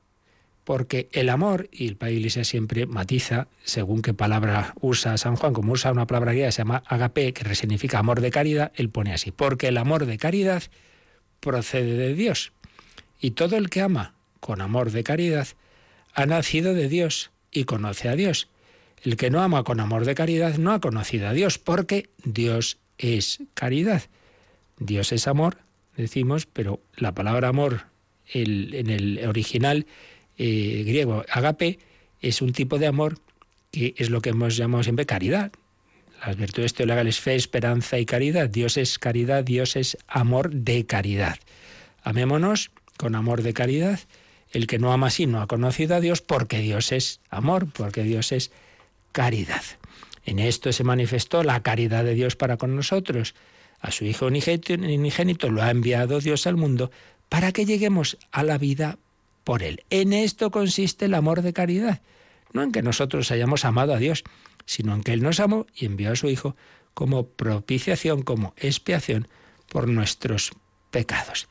[0.68, 5.54] porque el amor, y el Padre Iglesia siempre matiza según qué palabra usa San Juan,
[5.54, 9.14] como usa una palabra que se llama agape, que significa amor de caridad, él pone
[9.14, 10.64] así, porque el amor de caridad
[11.40, 12.52] procede de Dios.
[13.20, 15.48] Y todo el que ama con amor de caridad
[16.14, 18.48] ha nacido de Dios y conoce a Dios.
[19.04, 22.78] El que no ama con amor de caridad no ha conocido a Dios, porque Dios
[22.98, 24.04] es caridad.
[24.80, 25.58] Dios es amor,
[25.96, 27.86] decimos, pero la palabra amor
[28.34, 29.86] en el original
[30.38, 31.80] eh, griego agape
[32.22, 33.20] es un tipo de amor
[33.72, 35.52] que es lo que hemos llamado siempre caridad.
[36.26, 38.50] Las virtudes teologales fe, esperanza y caridad.
[38.50, 41.38] Dios es caridad, Dios es amor de caridad.
[42.04, 44.00] Amémonos con amor de caridad.
[44.52, 48.04] El que no ama así no ha conocido a Dios porque Dios es amor, porque
[48.04, 48.52] Dios es
[49.12, 49.64] caridad.
[50.26, 53.36] En esto se manifestó la caridad de Dios para con nosotros.
[53.80, 56.92] A su Hijo unigénito lo ha enviado Dios al mundo
[57.30, 58.98] para que lleguemos a la vida
[59.44, 59.84] por Él.
[59.90, 62.02] En esto consiste el amor de caridad.
[62.54, 64.24] No en que nosotros hayamos amado a Dios,
[64.68, 66.56] sino en que Él nos amó y envió a su Hijo
[66.94, 69.28] como propiciación, como expiación
[69.70, 70.52] por nuestros
[70.92, 71.48] pecados.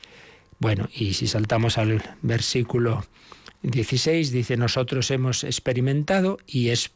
[0.59, 3.05] Bueno, y si saltamos al versículo
[3.63, 6.91] 16, dice, nosotros hemos experimentado y es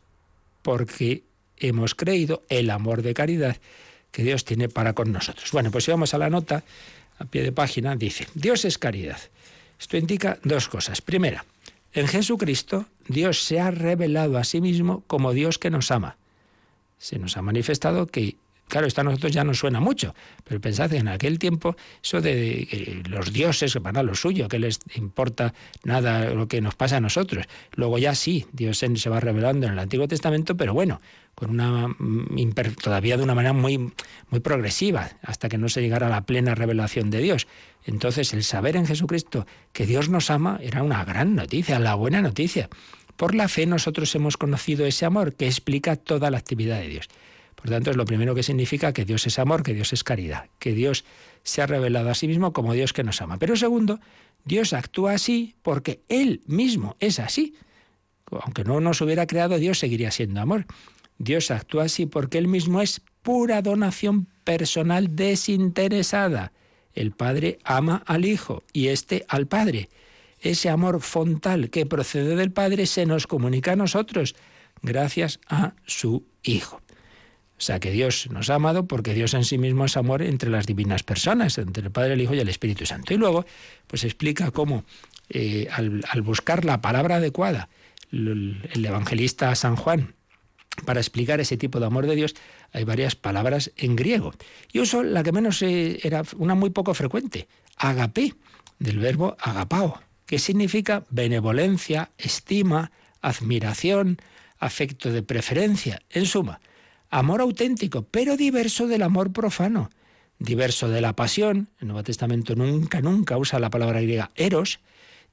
[0.62, 1.25] porque
[1.57, 3.57] hemos creído el amor de caridad
[4.12, 5.51] que Dios tiene para con nosotros.
[5.53, 6.64] Bueno, pues si vamos a la nota,
[7.18, 9.21] a pie de página, dice, Dios es caridad.
[9.79, 11.01] Esto indica dos cosas.
[11.01, 11.45] Primera,
[11.93, 16.16] en Jesucristo Dios se ha revelado a sí mismo como Dios que nos ama.
[16.99, 18.36] Se nos ha manifestado que
[18.70, 20.14] Claro, esto a nosotros ya nos suena mucho,
[20.45, 24.78] pero pensad en aquel tiempo eso de los dioses van a lo suyo, que les
[24.95, 27.47] importa nada lo que nos pasa a nosotros.
[27.72, 31.01] Luego ya sí, Dios se va revelando en el Antiguo Testamento, pero bueno,
[31.49, 32.51] mm,
[32.82, 33.93] todavía de una manera muy
[34.28, 37.47] muy progresiva, hasta que no se llegara a la plena revelación de Dios.
[37.84, 42.22] Entonces, el saber en Jesucristo que Dios nos ama era una gran noticia, la buena
[42.22, 42.68] noticia.
[43.16, 47.09] Por la fe nosotros hemos conocido ese amor que explica toda la actividad de Dios.
[47.55, 50.47] Por tanto, es lo primero que significa que Dios es amor, que Dios es caridad,
[50.59, 51.05] que Dios
[51.43, 53.38] se ha revelado a sí mismo como Dios que nos ama.
[53.38, 54.01] Pero segundo,
[54.45, 57.55] Dios actúa así porque Él mismo es así.
[58.30, 60.64] Aunque no nos hubiera creado, Dios seguiría siendo amor.
[61.21, 66.53] Dios actúa así porque Él mismo es pura donación personal desinteresada.
[66.95, 69.91] El Padre ama al Hijo y éste al Padre.
[70.41, 74.35] Ese amor fontal que procede del Padre se nos comunica a nosotros
[74.81, 76.81] gracias a su Hijo.
[77.59, 80.49] O sea que Dios nos ha amado porque Dios en sí mismo es amor entre
[80.49, 83.12] las divinas personas, entre el Padre, el Hijo y el Espíritu Santo.
[83.12, 83.45] Y luego,
[83.87, 84.85] pues explica cómo
[85.29, 87.68] eh, al, buscar la palabra adecuada,
[88.11, 90.14] el, evangelista San Juan,
[90.85, 92.35] para explicar ese tipo de amor de Dios,
[92.73, 94.33] hay varias palabras en griego.
[94.73, 98.35] Y uso la que menos eh, era una muy poco frecuente, agape,
[98.79, 104.18] del verbo agapao, que significa benevolencia, estima, admiración,
[104.59, 106.01] afecto de preferencia.
[106.09, 106.61] En suma,
[107.12, 109.91] Amor auténtico, pero diverso del amor profano,
[110.39, 111.68] diverso de la pasión.
[111.81, 114.79] El Nuevo Testamento nunca, nunca usa la palabra griega eros,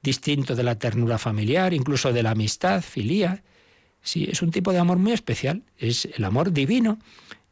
[0.02, 3.44] distinto de la ternura familiar, incluso de la amistad, filía.
[4.08, 6.98] Sí, es un tipo de amor muy especial, es el amor divino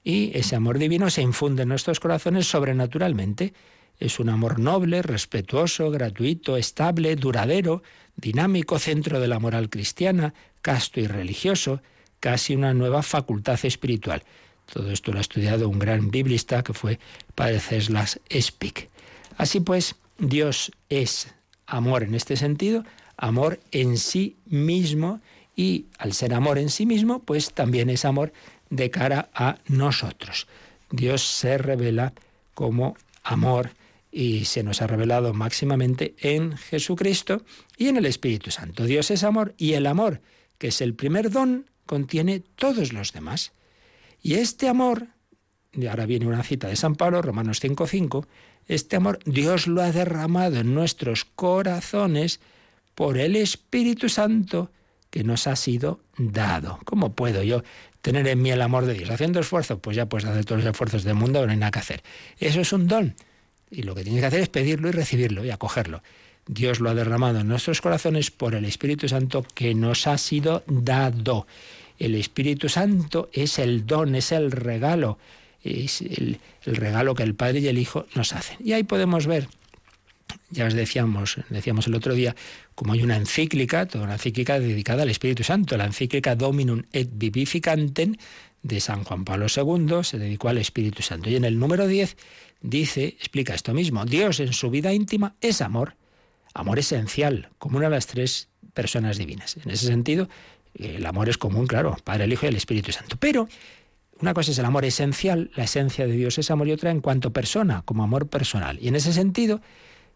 [0.03, 3.53] y ese amor divino se infunde en nuestros corazones sobrenaturalmente.
[3.99, 7.83] Es un amor noble, respetuoso, gratuito, estable, duradero,
[8.17, 10.33] dinámico, centro de la moral cristiana,
[10.63, 11.83] casto y religioso,
[12.21, 14.23] casi una nueva facultad espiritual.
[14.65, 16.99] Todo esto lo ha estudiado un gran biblista que fue
[17.35, 18.89] Padre Ceslas Spick.
[19.37, 21.35] Así pues, Dios es
[21.67, 22.83] amor en este sentido,
[23.19, 25.21] amor en sí mismo
[25.57, 28.33] y al ser amor en sí mismo, pues también es amor
[28.69, 30.47] de cara a nosotros.
[30.91, 32.13] Dios se revela
[32.55, 33.71] como amor
[34.13, 37.43] y se nos ha revelado máximamente en Jesucristo
[37.77, 38.85] y en el Espíritu Santo.
[38.85, 40.21] Dios es amor y el amor,
[40.59, 43.53] que es el primer don, contiene todos los demás.
[44.23, 45.09] Y este amor,
[45.73, 48.27] y ahora viene una cita de San Pablo, Romanos 5:5,
[48.67, 52.41] este amor Dios lo ha derramado en nuestros corazones
[52.95, 54.71] por el Espíritu Santo
[55.11, 56.79] que nos ha sido dado.
[56.85, 57.63] ¿Cómo puedo yo
[58.03, 59.11] tener en mí el amor de Dios?
[59.11, 61.79] Haciendo esfuerzo, pues ya puedes hacer todos los esfuerzos del mundo, no hay nada que
[61.79, 62.03] hacer.
[62.39, 63.15] Eso es un don.
[63.71, 66.03] Y lo que tienes que hacer es pedirlo y recibirlo y acogerlo.
[66.47, 70.63] Dios lo ha derramado en nuestros corazones por el Espíritu Santo que nos ha sido
[70.67, 71.47] dado.
[71.99, 75.19] El Espíritu Santo es el don, es el regalo,
[75.65, 78.59] es el, regalo que el Padre y el Hijo nos hacen.
[78.61, 79.49] Y ahí podemos ver,
[80.51, 82.35] ya os decíamos, decíamos el otro día,
[82.75, 87.09] como hay una encíclica, toda una encíclica dedicada al Espíritu Santo, la encíclica Dominum et
[87.13, 88.17] Vivificantem
[88.63, 91.31] de San Juan Pablo II, se dedicó al Espíritu Santo.
[91.31, 92.17] Y en el número 10
[92.61, 95.97] dice, explica esto mismo, Dios en su vida íntima es amor,
[96.55, 99.57] amor esencial, como una de las tres personas divinas.
[99.65, 100.29] En ese sentido,
[100.75, 103.17] el amor es común, claro, Padre, el Hijo y el Espíritu Santo.
[103.19, 103.49] Pero
[104.21, 107.01] una cosa es el amor esencial, la esencia de Dios es amor, y otra en
[107.01, 108.79] cuanto persona, como amor personal.
[108.81, 109.61] Y en ese sentido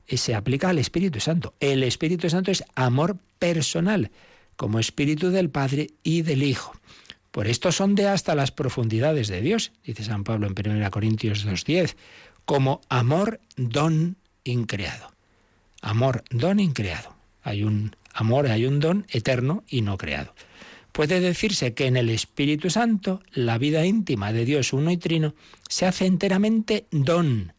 [0.09, 1.55] se aplica al Espíritu Santo.
[1.61, 4.11] El Espíritu Santo es amor personal,
[4.57, 6.73] como Espíritu del Padre y del Hijo.
[7.31, 11.95] Por esto sondea hasta las profundidades de Dios, dice San Pablo en 1 Corintios 2.10,
[12.45, 15.13] como amor don increado.
[15.81, 17.15] Amor don increado.
[17.43, 20.35] Hay un amor, hay un don eterno y no creado.
[20.93, 25.35] Puede decirse que en el Espíritu Santo la vida íntima de Dios uno y trino
[25.69, 27.53] se hace enteramente don,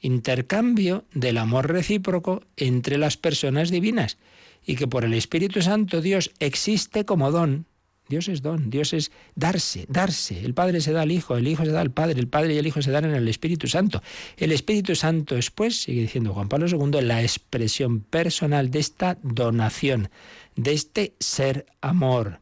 [0.00, 4.18] intercambio del amor recíproco entre las personas divinas,
[4.64, 7.66] y que por el Espíritu Santo Dios existe como don.
[8.08, 10.44] Dios es don, Dios es darse, darse.
[10.44, 12.58] El Padre se da al Hijo, el Hijo se da al Padre, el Padre y
[12.58, 14.00] el Hijo se dan en el Espíritu Santo.
[14.36, 19.18] El Espíritu Santo es, pues, sigue diciendo Juan Pablo II, la expresión personal de esta
[19.22, 20.08] donación,
[20.54, 22.40] de este ser amor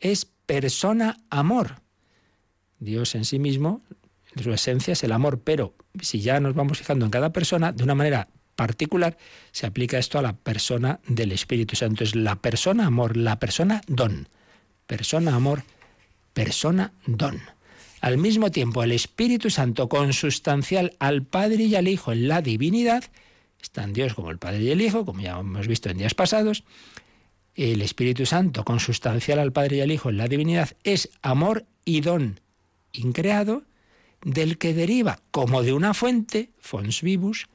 [0.00, 1.82] es persona amor.
[2.78, 3.82] Dios en sí mismo,
[4.42, 7.84] su esencia es el amor, pero si ya nos vamos fijando en cada persona, de
[7.84, 9.16] una manera particular,
[9.52, 12.04] se aplica esto a la persona del Espíritu Santo.
[12.04, 14.28] Es la persona amor, la persona don.
[14.86, 15.62] Persona amor,
[16.32, 17.40] persona don.
[18.00, 23.04] Al mismo tiempo, el Espíritu Santo, consustancial al Padre y al Hijo en la divinidad,
[23.60, 26.14] está en Dios como el Padre y el Hijo, como ya hemos visto en días
[26.14, 26.64] pasados,
[27.54, 32.00] el Espíritu Santo, consustancial al Padre y al Hijo en la divinidad, es amor y
[32.00, 32.40] don
[32.92, 33.62] increado,
[34.22, 37.48] del que deriva, como de una fuente, fons vivus,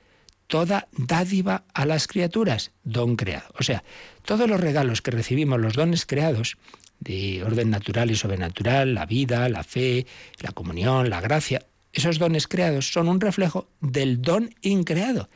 [0.48, 3.54] toda dádiva a las criaturas, don creado.
[3.60, 3.84] O sea,
[4.26, 6.58] todos los regalos que recibimos, los dones creados,
[7.00, 10.06] de orden natural y sobrenatural, la vida, la fe,
[10.40, 15.30] la comunión, la gracia, esos dones creados son un reflejo del don increado,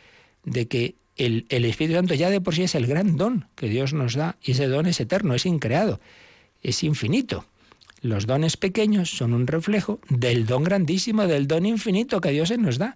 [0.43, 3.93] de que el, Espíritu Santo ya de por sí es el gran don que Dios
[3.93, 5.99] nos da y ese don es eterno, es increado,
[6.61, 7.45] es infinito.
[8.08, 12.78] Los dones pequeños son un reflejo del don grandísimo, del don infinito que Dios nos
[12.78, 12.95] da.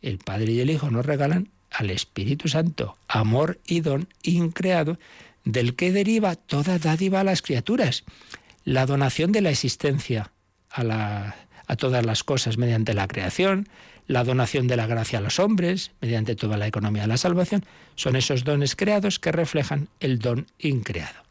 [0.00, 5.00] El Padre y el Hijo nos regalan al Espíritu Santo, amor y don increado,
[5.44, 8.04] del que deriva toda dádiva a las criaturas.
[8.62, 10.30] La donación de la existencia
[10.70, 11.34] a,
[11.66, 13.68] a todas las cosas mediante la creación,
[14.06, 17.64] la donación de la gracia a los hombres, mediante toda la economía de la salvación,
[17.96, 21.25] son esos dones creados que reflejan el don increado.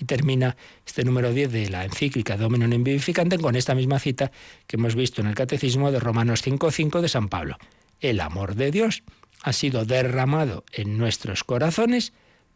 [0.00, 4.32] Y termina este número 10 de la encíclica Dominum in Vivificante con esta misma cita
[4.66, 7.58] que hemos visto en el Catecismo de Romanos 5.5 de San Pablo.
[8.00, 9.02] El amor de Dios
[9.42, 12.14] ha sido derramado en nuestros corazones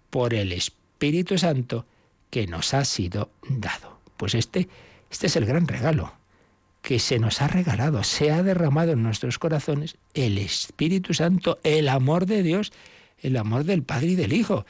[0.08, 1.86] por el Espíritu Santo
[2.30, 4.00] que nos ha sido dado.
[4.16, 4.68] Pues este,
[5.10, 6.14] este es el gran regalo
[6.80, 11.88] que se nos ha regalado, se ha derramado en nuestros corazones el Espíritu Santo, el
[11.88, 12.72] amor de Dios,
[13.18, 14.64] el amor del Padre y del Hijo.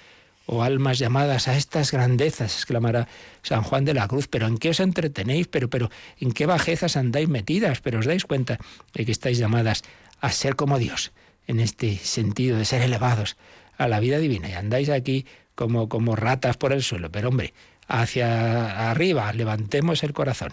[0.46, 3.08] Oh almas llamadas a estas grandezas, exclamará
[3.42, 5.48] San Juan de la Cruz, pero ¿en qué os entretenéis?
[5.48, 5.90] Pero, pero,
[6.20, 7.80] ¿en qué bajezas andáis metidas?
[7.80, 8.58] Pero os dais cuenta
[8.92, 9.82] de que estáis llamadas
[10.20, 11.12] a ser como Dios,
[11.46, 13.36] en este sentido de ser elevados
[13.78, 14.50] a la vida divina.
[14.50, 17.10] Y andáis aquí como, como ratas por el suelo.
[17.10, 17.54] Pero hombre,
[17.88, 20.52] hacia arriba, levantemos el corazón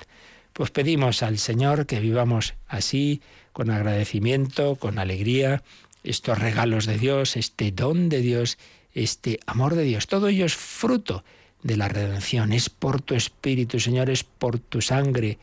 [0.53, 3.21] pues pedimos al Señor que vivamos así,
[3.53, 5.63] con agradecimiento, con alegría,
[6.03, 8.57] estos regalos de Dios, este don de Dios,
[8.93, 10.07] este amor de Dios.
[10.07, 11.23] Todo ello es fruto
[11.63, 12.53] de la redención.
[12.53, 15.37] Es por tu espíritu, Señor, es por tu sangre.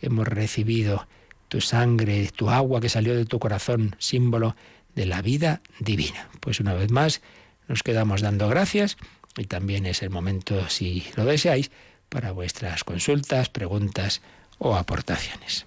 [0.00, 1.06] Hemos recibido
[1.48, 4.56] tu sangre, tu agua que salió de tu corazón, símbolo
[4.94, 6.28] de la vida divina.
[6.40, 7.22] Pues una vez más
[7.68, 8.96] nos quedamos dando gracias
[9.36, 11.70] y también es el momento, si lo deseáis,
[12.08, 14.20] para vuestras consultas, preguntas
[14.58, 15.66] o aportaciones.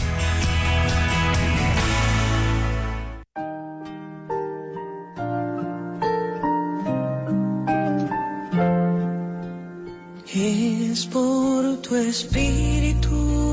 [11.81, 13.50] Tu espíritu,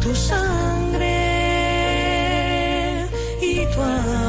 [0.00, 1.06] tu sangre
[3.40, 4.27] y tu alma.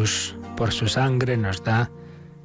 [0.00, 1.90] Jesús, por su sangre, nos da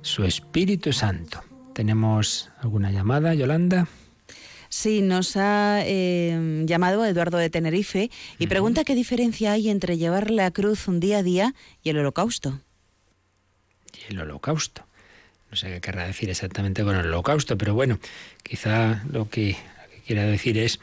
[0.02, 1.42] su Espíritu Santo.
[1.74, 3.88] ¿Tenemos alguna llamada, Yolanda?
[4.68, 10.32] Sí, nos ha eh, llamado Eduardo de Tenerife y pregunta qué diferencia hay entre llevar
[10.32, 12.60] la cruz un día a día y el holocausto.
[13.94, 14.86] Y el holocausto.
[15.50, 18.00] No sé qué querrá decir exactamente con el holocausto, pero bueno,
[18.44, 20.82] quizá lo que, lo que quiera decir es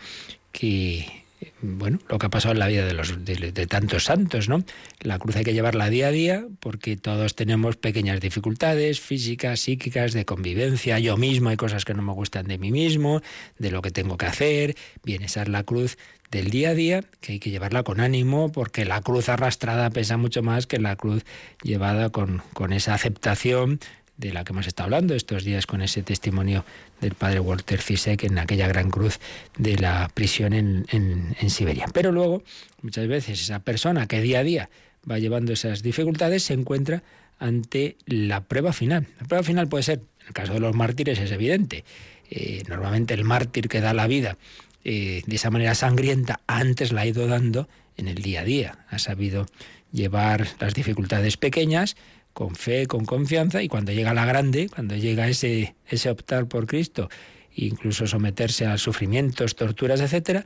[0.52, 1.21] que
[1.62, 4.64] bueno, lo que ha pasado en la vida de, los, de, tantos santos, ¿no?
[5.00, 10.12] La cruz hay que llevarla día a día porque todos tenemos pequeñas dificultades físicas, psíquicas,
[10.12, 10.98] de convivencia.
[10.98, 13.22] Yo mismo hay cosas que no me gustan de mí mismo,
[13.58, 14.76] de lo que tengo que hacer.
[15.04, 15.98] Bien, esa es la cruz
[16.32, 20.16] del día a día, que hay que llevarla con ánimo porque la cruz arrastrada pesa
[20.16, 21.24] mucho más que la cruz
[21.62, 23.78] llevada con, con esa aceptación
[24.22, 26.64] de la que hemos estado hablando estos días con ese testimonio
[27.00, 29.18] del padre Walter Fisek en aquella gran cruz
[29.58, 31.86] de la prisión en, en, Siberia.
[31.92, 32.42] Pero luego,
[32.82, 34.70] muchas veces, esa persona que día a día
[35.10, 37.02] va llevando esas dificultades se encuentra
[37.40, 39.08] ante la prueba final.
[39.20, 41.84] La prueba final puede ser, en el caso de los mártires es evidente,
[42.30, 44.38] eh, normalmente el mártir que da la vida
[44.84, 48.78] eh, de esa manera sangrienta antes la ha ido dando en el día a día,
[48.88, 49.46] ha sabido
[49.92, 51.96] llevar las dificultades pequeñas,
[52.32, 56.66] con fe, con confianza, y cuando llega la grande, cuando llega ese, ese optar por
[56.66, 57.08] Cristo,
[57.54, 60.44] incluso someterse a sufrimientos, torturas, etcétera,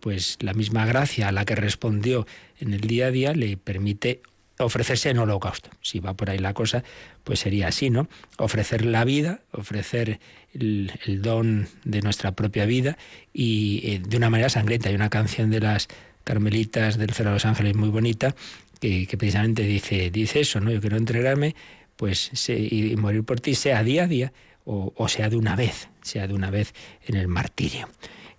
[0.00, 2.26] pues la misma gracia a la que respondió
[2.58, 4.22] en el día a día le permite
[4.58, 5.70] ofrecerse en holocausto.
[5.82, 6.82] Si va por ahí la cosa,
[7.24, 8.08] pues sería así, ¿no?
[8.38, 10.20] Ofrecer la vida, ofrecer
[10.54, 10.90] el,
[11.22, 12.96] don de nuestra propia vida
[13.32, 14.88] y eh, de una manera sangrienta.
[14.88, 15.88] Hay una canción de las
[16.24, 18.34] Carmelitas del Cerro de los Ángeles muy bonita
[18.80, 20.70] que, precisamente dice, dice eso, ¿no?
[20.70, 21.54] Yo quiero entregarme
[21.96, 24.32] pues y morir por ti, sea día a día
[24.64, 26.74] o, sea de una vez, sea de una vez
[27.06, 27.88] en el martirio.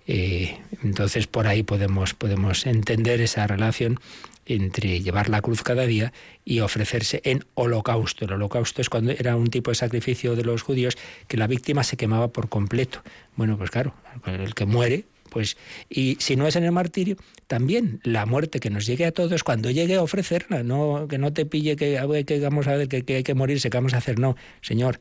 [0.05, 3.99] Eh, entonces por ahí podemos, podemos entender esa relación
[4.45, 6.13] entre llevar la cruz cada día
[6.45, 8.25] y ofrecerse en holocausto.
[8.25, 11.83] El holocausto es cuando era un tipo de sacrificio de los judíos que la víctima
[11.83, 13.03] se quemaba por completo.
[13.35, 13.93] Bueno, pues claro,
[14.25, 15.05] el que muere
[15.37, 15.55] pues,
[15.87, 17.15] y si no es en el martirio,
[17.45, 21.31] también la muerte que nos llegue a todos, cuando llegue a ofrecerla, no, que no
[21.31, 24.17] te pille que, que vamos a ver que, hay que morirse, que vamos a hacer,
[24.17, 24.99] no, Señor,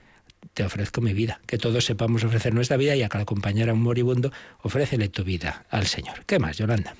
[0.52, 3.74] te ofrezco mi vida, que todos sepamos ofrecer nuestra vida y a cada compañero a
[3.74, 4.30] un moribundo,
[4.60, 6.26] ofrécele tu vida al Señor.
[6.26, 6.94] ¿Qué más, Yolanda?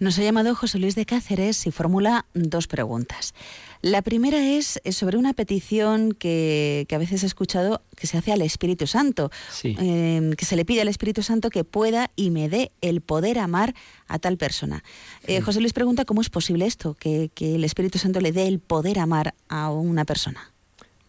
[0.00, 3.34] Nos ha llamado José Luis de Cáceres y formula dos preguntas.
[3.82, 8.40] La primera es sobre una petición que, a veces he escuchado que se hace al
[8.40, 9.30] Espíritu Santo,
[9.62, 13.38] em, que se le pide al Espíritu Santo que pueda y me dé el poder
[13.38, 13.74] amar
[14.08, 14.82] a tal persona.
[15.26, 18.46] Eh, José Luis pregunta cómo es posible esto, que, que el Espíritu Santo le dé
[18.46, 20.50] el poder amar a una persona.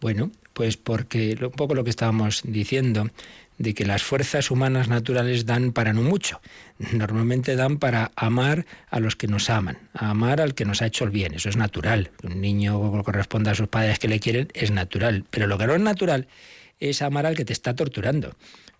[0.02, 3.08] Bueno, pues porque un poco lo que estábamos diciendo,
[3.58, 6.40] de que las fuerzas humanas naturales dan para no mucho.
[6.92, 10.86] Normalmente dan para amar a los que nos aman, a amar al que nos ha
[10.86, 11.34] hecho el bien.
[11.34, 12.10] Eso es natural.
[12.22, 15.24] Un niño corresponde a sus padres que le quieren, es natural.
[15.30, 16.26] Pero lo que no es natural
[16.80, 18.34] es amar al que te está torturando.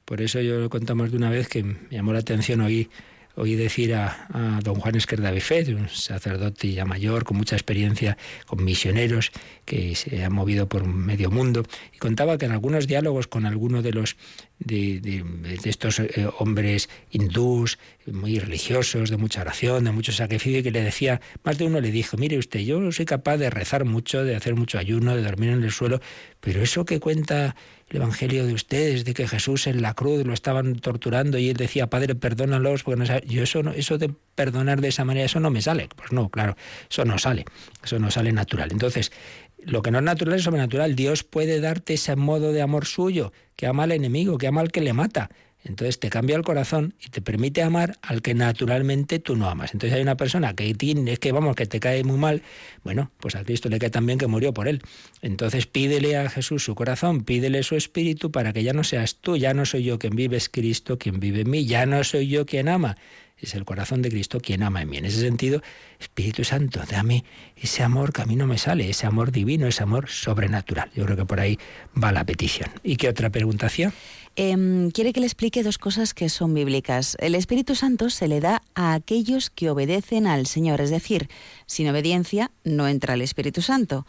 [0.05, 2.91] Por eso yo lo contamos de una vez que me llamó la atención hoy
[3.37, 8.17] oí decir a, don Juan Esquerda Bifet, un sacerdote ya mayor, con mucha experiencia,
[8.47, 9.33] con misioneros,
[9.65, 11.65] que se ha movido por medio mundo,
[11.95, 14.17] y contaba que en algunos diálogos con alguno de los
[14.59, 15.25] de,
[15.65, 21.21] estos eh, hombres hindús, muy religiosos, de mucha oración, de mucho sacrificio, que le decía,
[21.45, 24.55] más de uno le dijo, mire usted, yo soy capaz de rezar mucho, de hacer
[24.55, 26.01] mucho ayuno, de dormir en el suelo,
[26.41, 27.57] pero eso que cuenta
[27.93, 31.57] el Evangelio de ustedes, de que Jesús en la cruz lo estaban torturando y él
[31.59, 35.41] decía, Padre, perdónalos, porque no yo eso, no, eso de perdonar de esa manera, eso
[35.41, 35.91] no me sale.
[35.95, 36.57] Pues no, claro,
[36.91, 37.45] eso no sale,
[37.85, 38.71] eso no sale natural.
[38.73, 39.13] Entonces,
[39.59, 40.97] lo que no es natural es sobrenatural.
[40.97, 44.73] Dios puede darte ese modo de amor suyo, que ama al enemigo, que ama al
[44.73, 45.29] que le mata.
[45.65, 49.73] Entonces te cambia el corazón y te permite amar al que naturalmente tú no amas.
[49.73, 52.43] Entonces hay una persona que tiene, que vamos, que te cae muy mal,
[52.83, 54.83] bueno, pues a Cristo le cae también que murió por él.
[55.21, 59.37] Entonces pídele a Jesús su corazón, pídele su espíritu para que ya no seas tú,
[59.37, 62.29] ya no soy yo quien vive, es Cristo quien vive en mí, ya no soy
[62.29, 62.97] yo quien ama,
[63.43, 64.97] es el corazón de Cristo quien ama en mí.
[64.97, 65.63] En ese sentido,
[65.99, 67.25] Espíritu Santo, dame
[67.57, 70.91] ese amor que a mí no me sale, ese amor divino, ese amor sobrenatural.
[70.95, 71.59] Yo creo que por ahí
[72.01, 72.71] va la petición.
[72.83, 73.93] ¿Y qué otra pregunta hacía?
[74.35, 77.17] Em, quiere que le explique dos cosas que son bíblicas.
[77.21, 81.29] El Espíritu Santo se le da a aquellos que obedecen al Señor, es decir,
[81.67, 84.07] sin obediencia no entra el Espíritu Santo.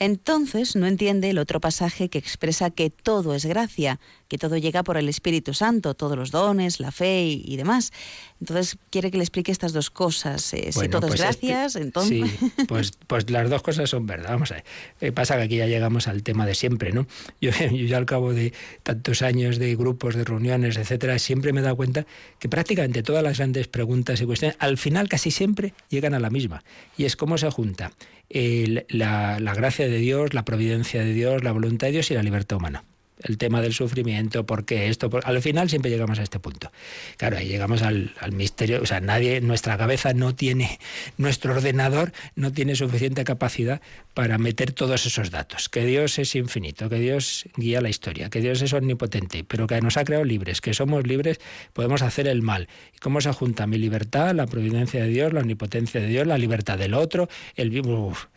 [0.00, 4.82] Entonces no entiende el otro pasaje que expresa que todo es gracia, que todo llega
[4.82, 7.92] por el Espíritu Santo, todos los dones, la fe y, demás.
[8.40, 10.54] Entonces quiere que le explique estas dos cosas.
[10.54, 12.30] Eh, si todo es pues gracias, entonces...
[12.30, 14.30] Sí, pues, pues las dos cosas son verdad.
[14.30, 14.64] Vamos a ver.
[15.02, 17.06] Eh, pasa que aquí ya llegamos al tema de siempre, ¿no?
[17.42, 21.60] Yo, yo ya al cabo de tantos años de grupos, de reuniones, etcétera, siempre me
[21.60, 22.06] he dado cuenta
[22.38, 26.30] que prácticamente todas las grandes preguntas y cuestiones al final casi siempre llegan a la
[26.30, 26.64] misma.
[26.96, 27.92] Y es cómo se junta
[28.30, 32.22] la, la gracia de Dios, la providencia de Dios, la voluntad de Dios y la
[32.22, 32.84] libertad humana.
[33.22, 36.70] El tema del sufrimiento, por qué esto, por- al final siempre llegamos a este punto.
[37.16, 40.78] Claro, ahí llegamos al, misterio, o sea, nadie, nuestra cabeza no tiene,
[41.16, 43.80] nuestro ordenador no tiene suficiente capacidad
[44.14, 45.68] para meter todos esos datos.
[45.68, 49.80] Que Dios es infinito, que Dios guía la historia, que Dios es omnipotente, pero que
[49.80, 51.40] nos ha creado libres, que somos libres,
[51.72, 52.68] podemos hacer el mal.
[52.94, 56.38] ¿Y cómo se junta mi libertad, la providencia de Dios, la omnipotencia de Dios, la
[56.38, 57.28] libertad del otro?
[57.56, 57.70] El,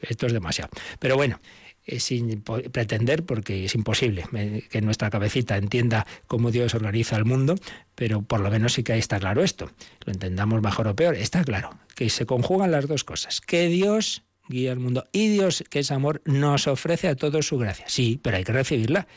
[0.01, 0.69] esto es demasiado.
[0.99, 1.39] Pero bueno,
[1.85, 4.25] sin pretender, porque es imposible
[4.69, 7.55] que nuestra cabecita entienda cómo Dios organiza el mundo,
[7.95, 9.71] pero por lo menos sí que ahí está claro esto.
[10.05, 13.41] Lo entendamos mejor o peor, está claro que se conjugan las dos cosas.
[13.41, 17.57] Que Dios guía el mundo y Dios, que es amor, nos ofrece a todos su
[17.57, 17.85] gracia.
[17.87, 19.07] Sí, pero hay que recibirla.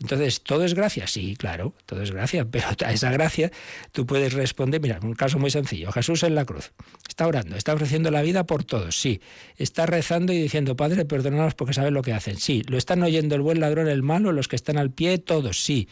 [0.00, 1.06] Entonces, ¿todo es gracia?
[1.06, 3.50] Sí, claro, todo es gracia, pero a esa gracia
[3.92, 6.72] tú puedes responder, mira, un caso muy sencillo, Jesús en la cruz,
[7.08, 9.20] está orando, está ofreciendo la vida por todos, sí,
[9.56, 13.34] está rezando y diciendo, Padre, perdónanos porque saben lo que hacen, sí, lo están oyendo
[13.34, 15.88] el buen ladrón, el malo, los que están al pie, todos, sí,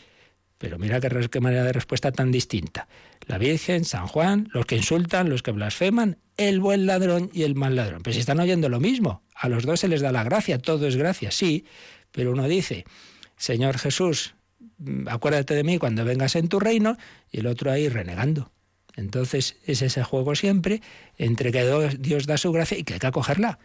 [0.59, 2.89] pero mira qué, manera de respuesta tan distinta.
[3.27, 7.55] La Virgen, San Juan, los que insultan, los que blasfeman, el buen ladrón y el
[7.55, 8.01] mal ladrón.
[8.03, 10.89] Pero si están oyendo lo mismo, a los dos se les da la gracia, todo
[10.89, 11.65] es gracia, sí,
[12.11, 12.85] pero uno dice,
[13.39, 14.34] Señor Jesús,
[14.78, 16.97] mm, acuérdate de mí cuando vengas en tu reino,
[17.30, 18.53] y el otro ahí renegando.
[18.97, 20.82] Entonces es ese juego siempre
[21.16, 23.59] entre que Dios- Dios da su gracia y que hay que acogerla.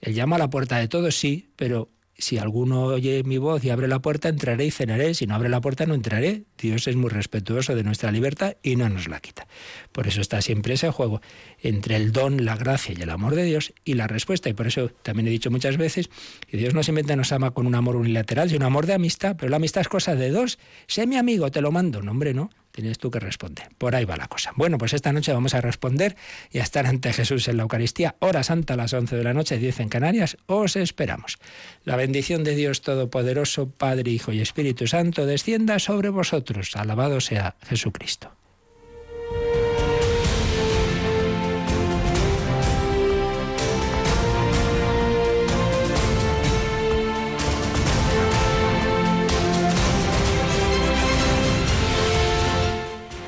[0.00, 3.70] Él llama a la puerta de todos, sí, pero si alguno oye mi voz y
[3.70, 5.12] abre la puerta, entraré y cenaré.
[5.14, 6.44] Si no abre la puerta, no entraré.
[6.56, 9.46] Dios es muy respetuoso de nuestra libertad y no nos la quita.
[9.92, 11.20] Por eso está siempre ese juego
[11.60, 14.48] entre el don, la gracia y el amor de Dios y la respuesta.
[14.48, 16.08] Y por eso también he dicho muchas veces
[16.46, 19.36] que Dios no simplemente nos ama con un amor unilateral, sino un amor de amistad.
[19.38, 20.58] Pero la amistad es cosa de dos.
[20.86, 22.00] Sé mi amigo, te lo mando.
[22.00, 22.48] No, hombre, no.
[22.76, 23.70] Tienes tú que responder.
[23.78, 24.52] Por ahí va la cosa.
[24.54, 26.14] Bueno, pues esta noche vamos a responder
[26.52, 28.16] y a estar ante Jesús en la Eucaristía.
[28.18, 30.36] Hora santa a las 11 de la noche, 10 en Canarias.
[30.44, 31.38] Os esperamos.
[31.84, 36.76] La bendición de Dios Todopoderoso, Padre, Hijo y Espíritu Santo, descienda sobre vosotros.
[36.76, 38.30] Alabado sea Jesucristo.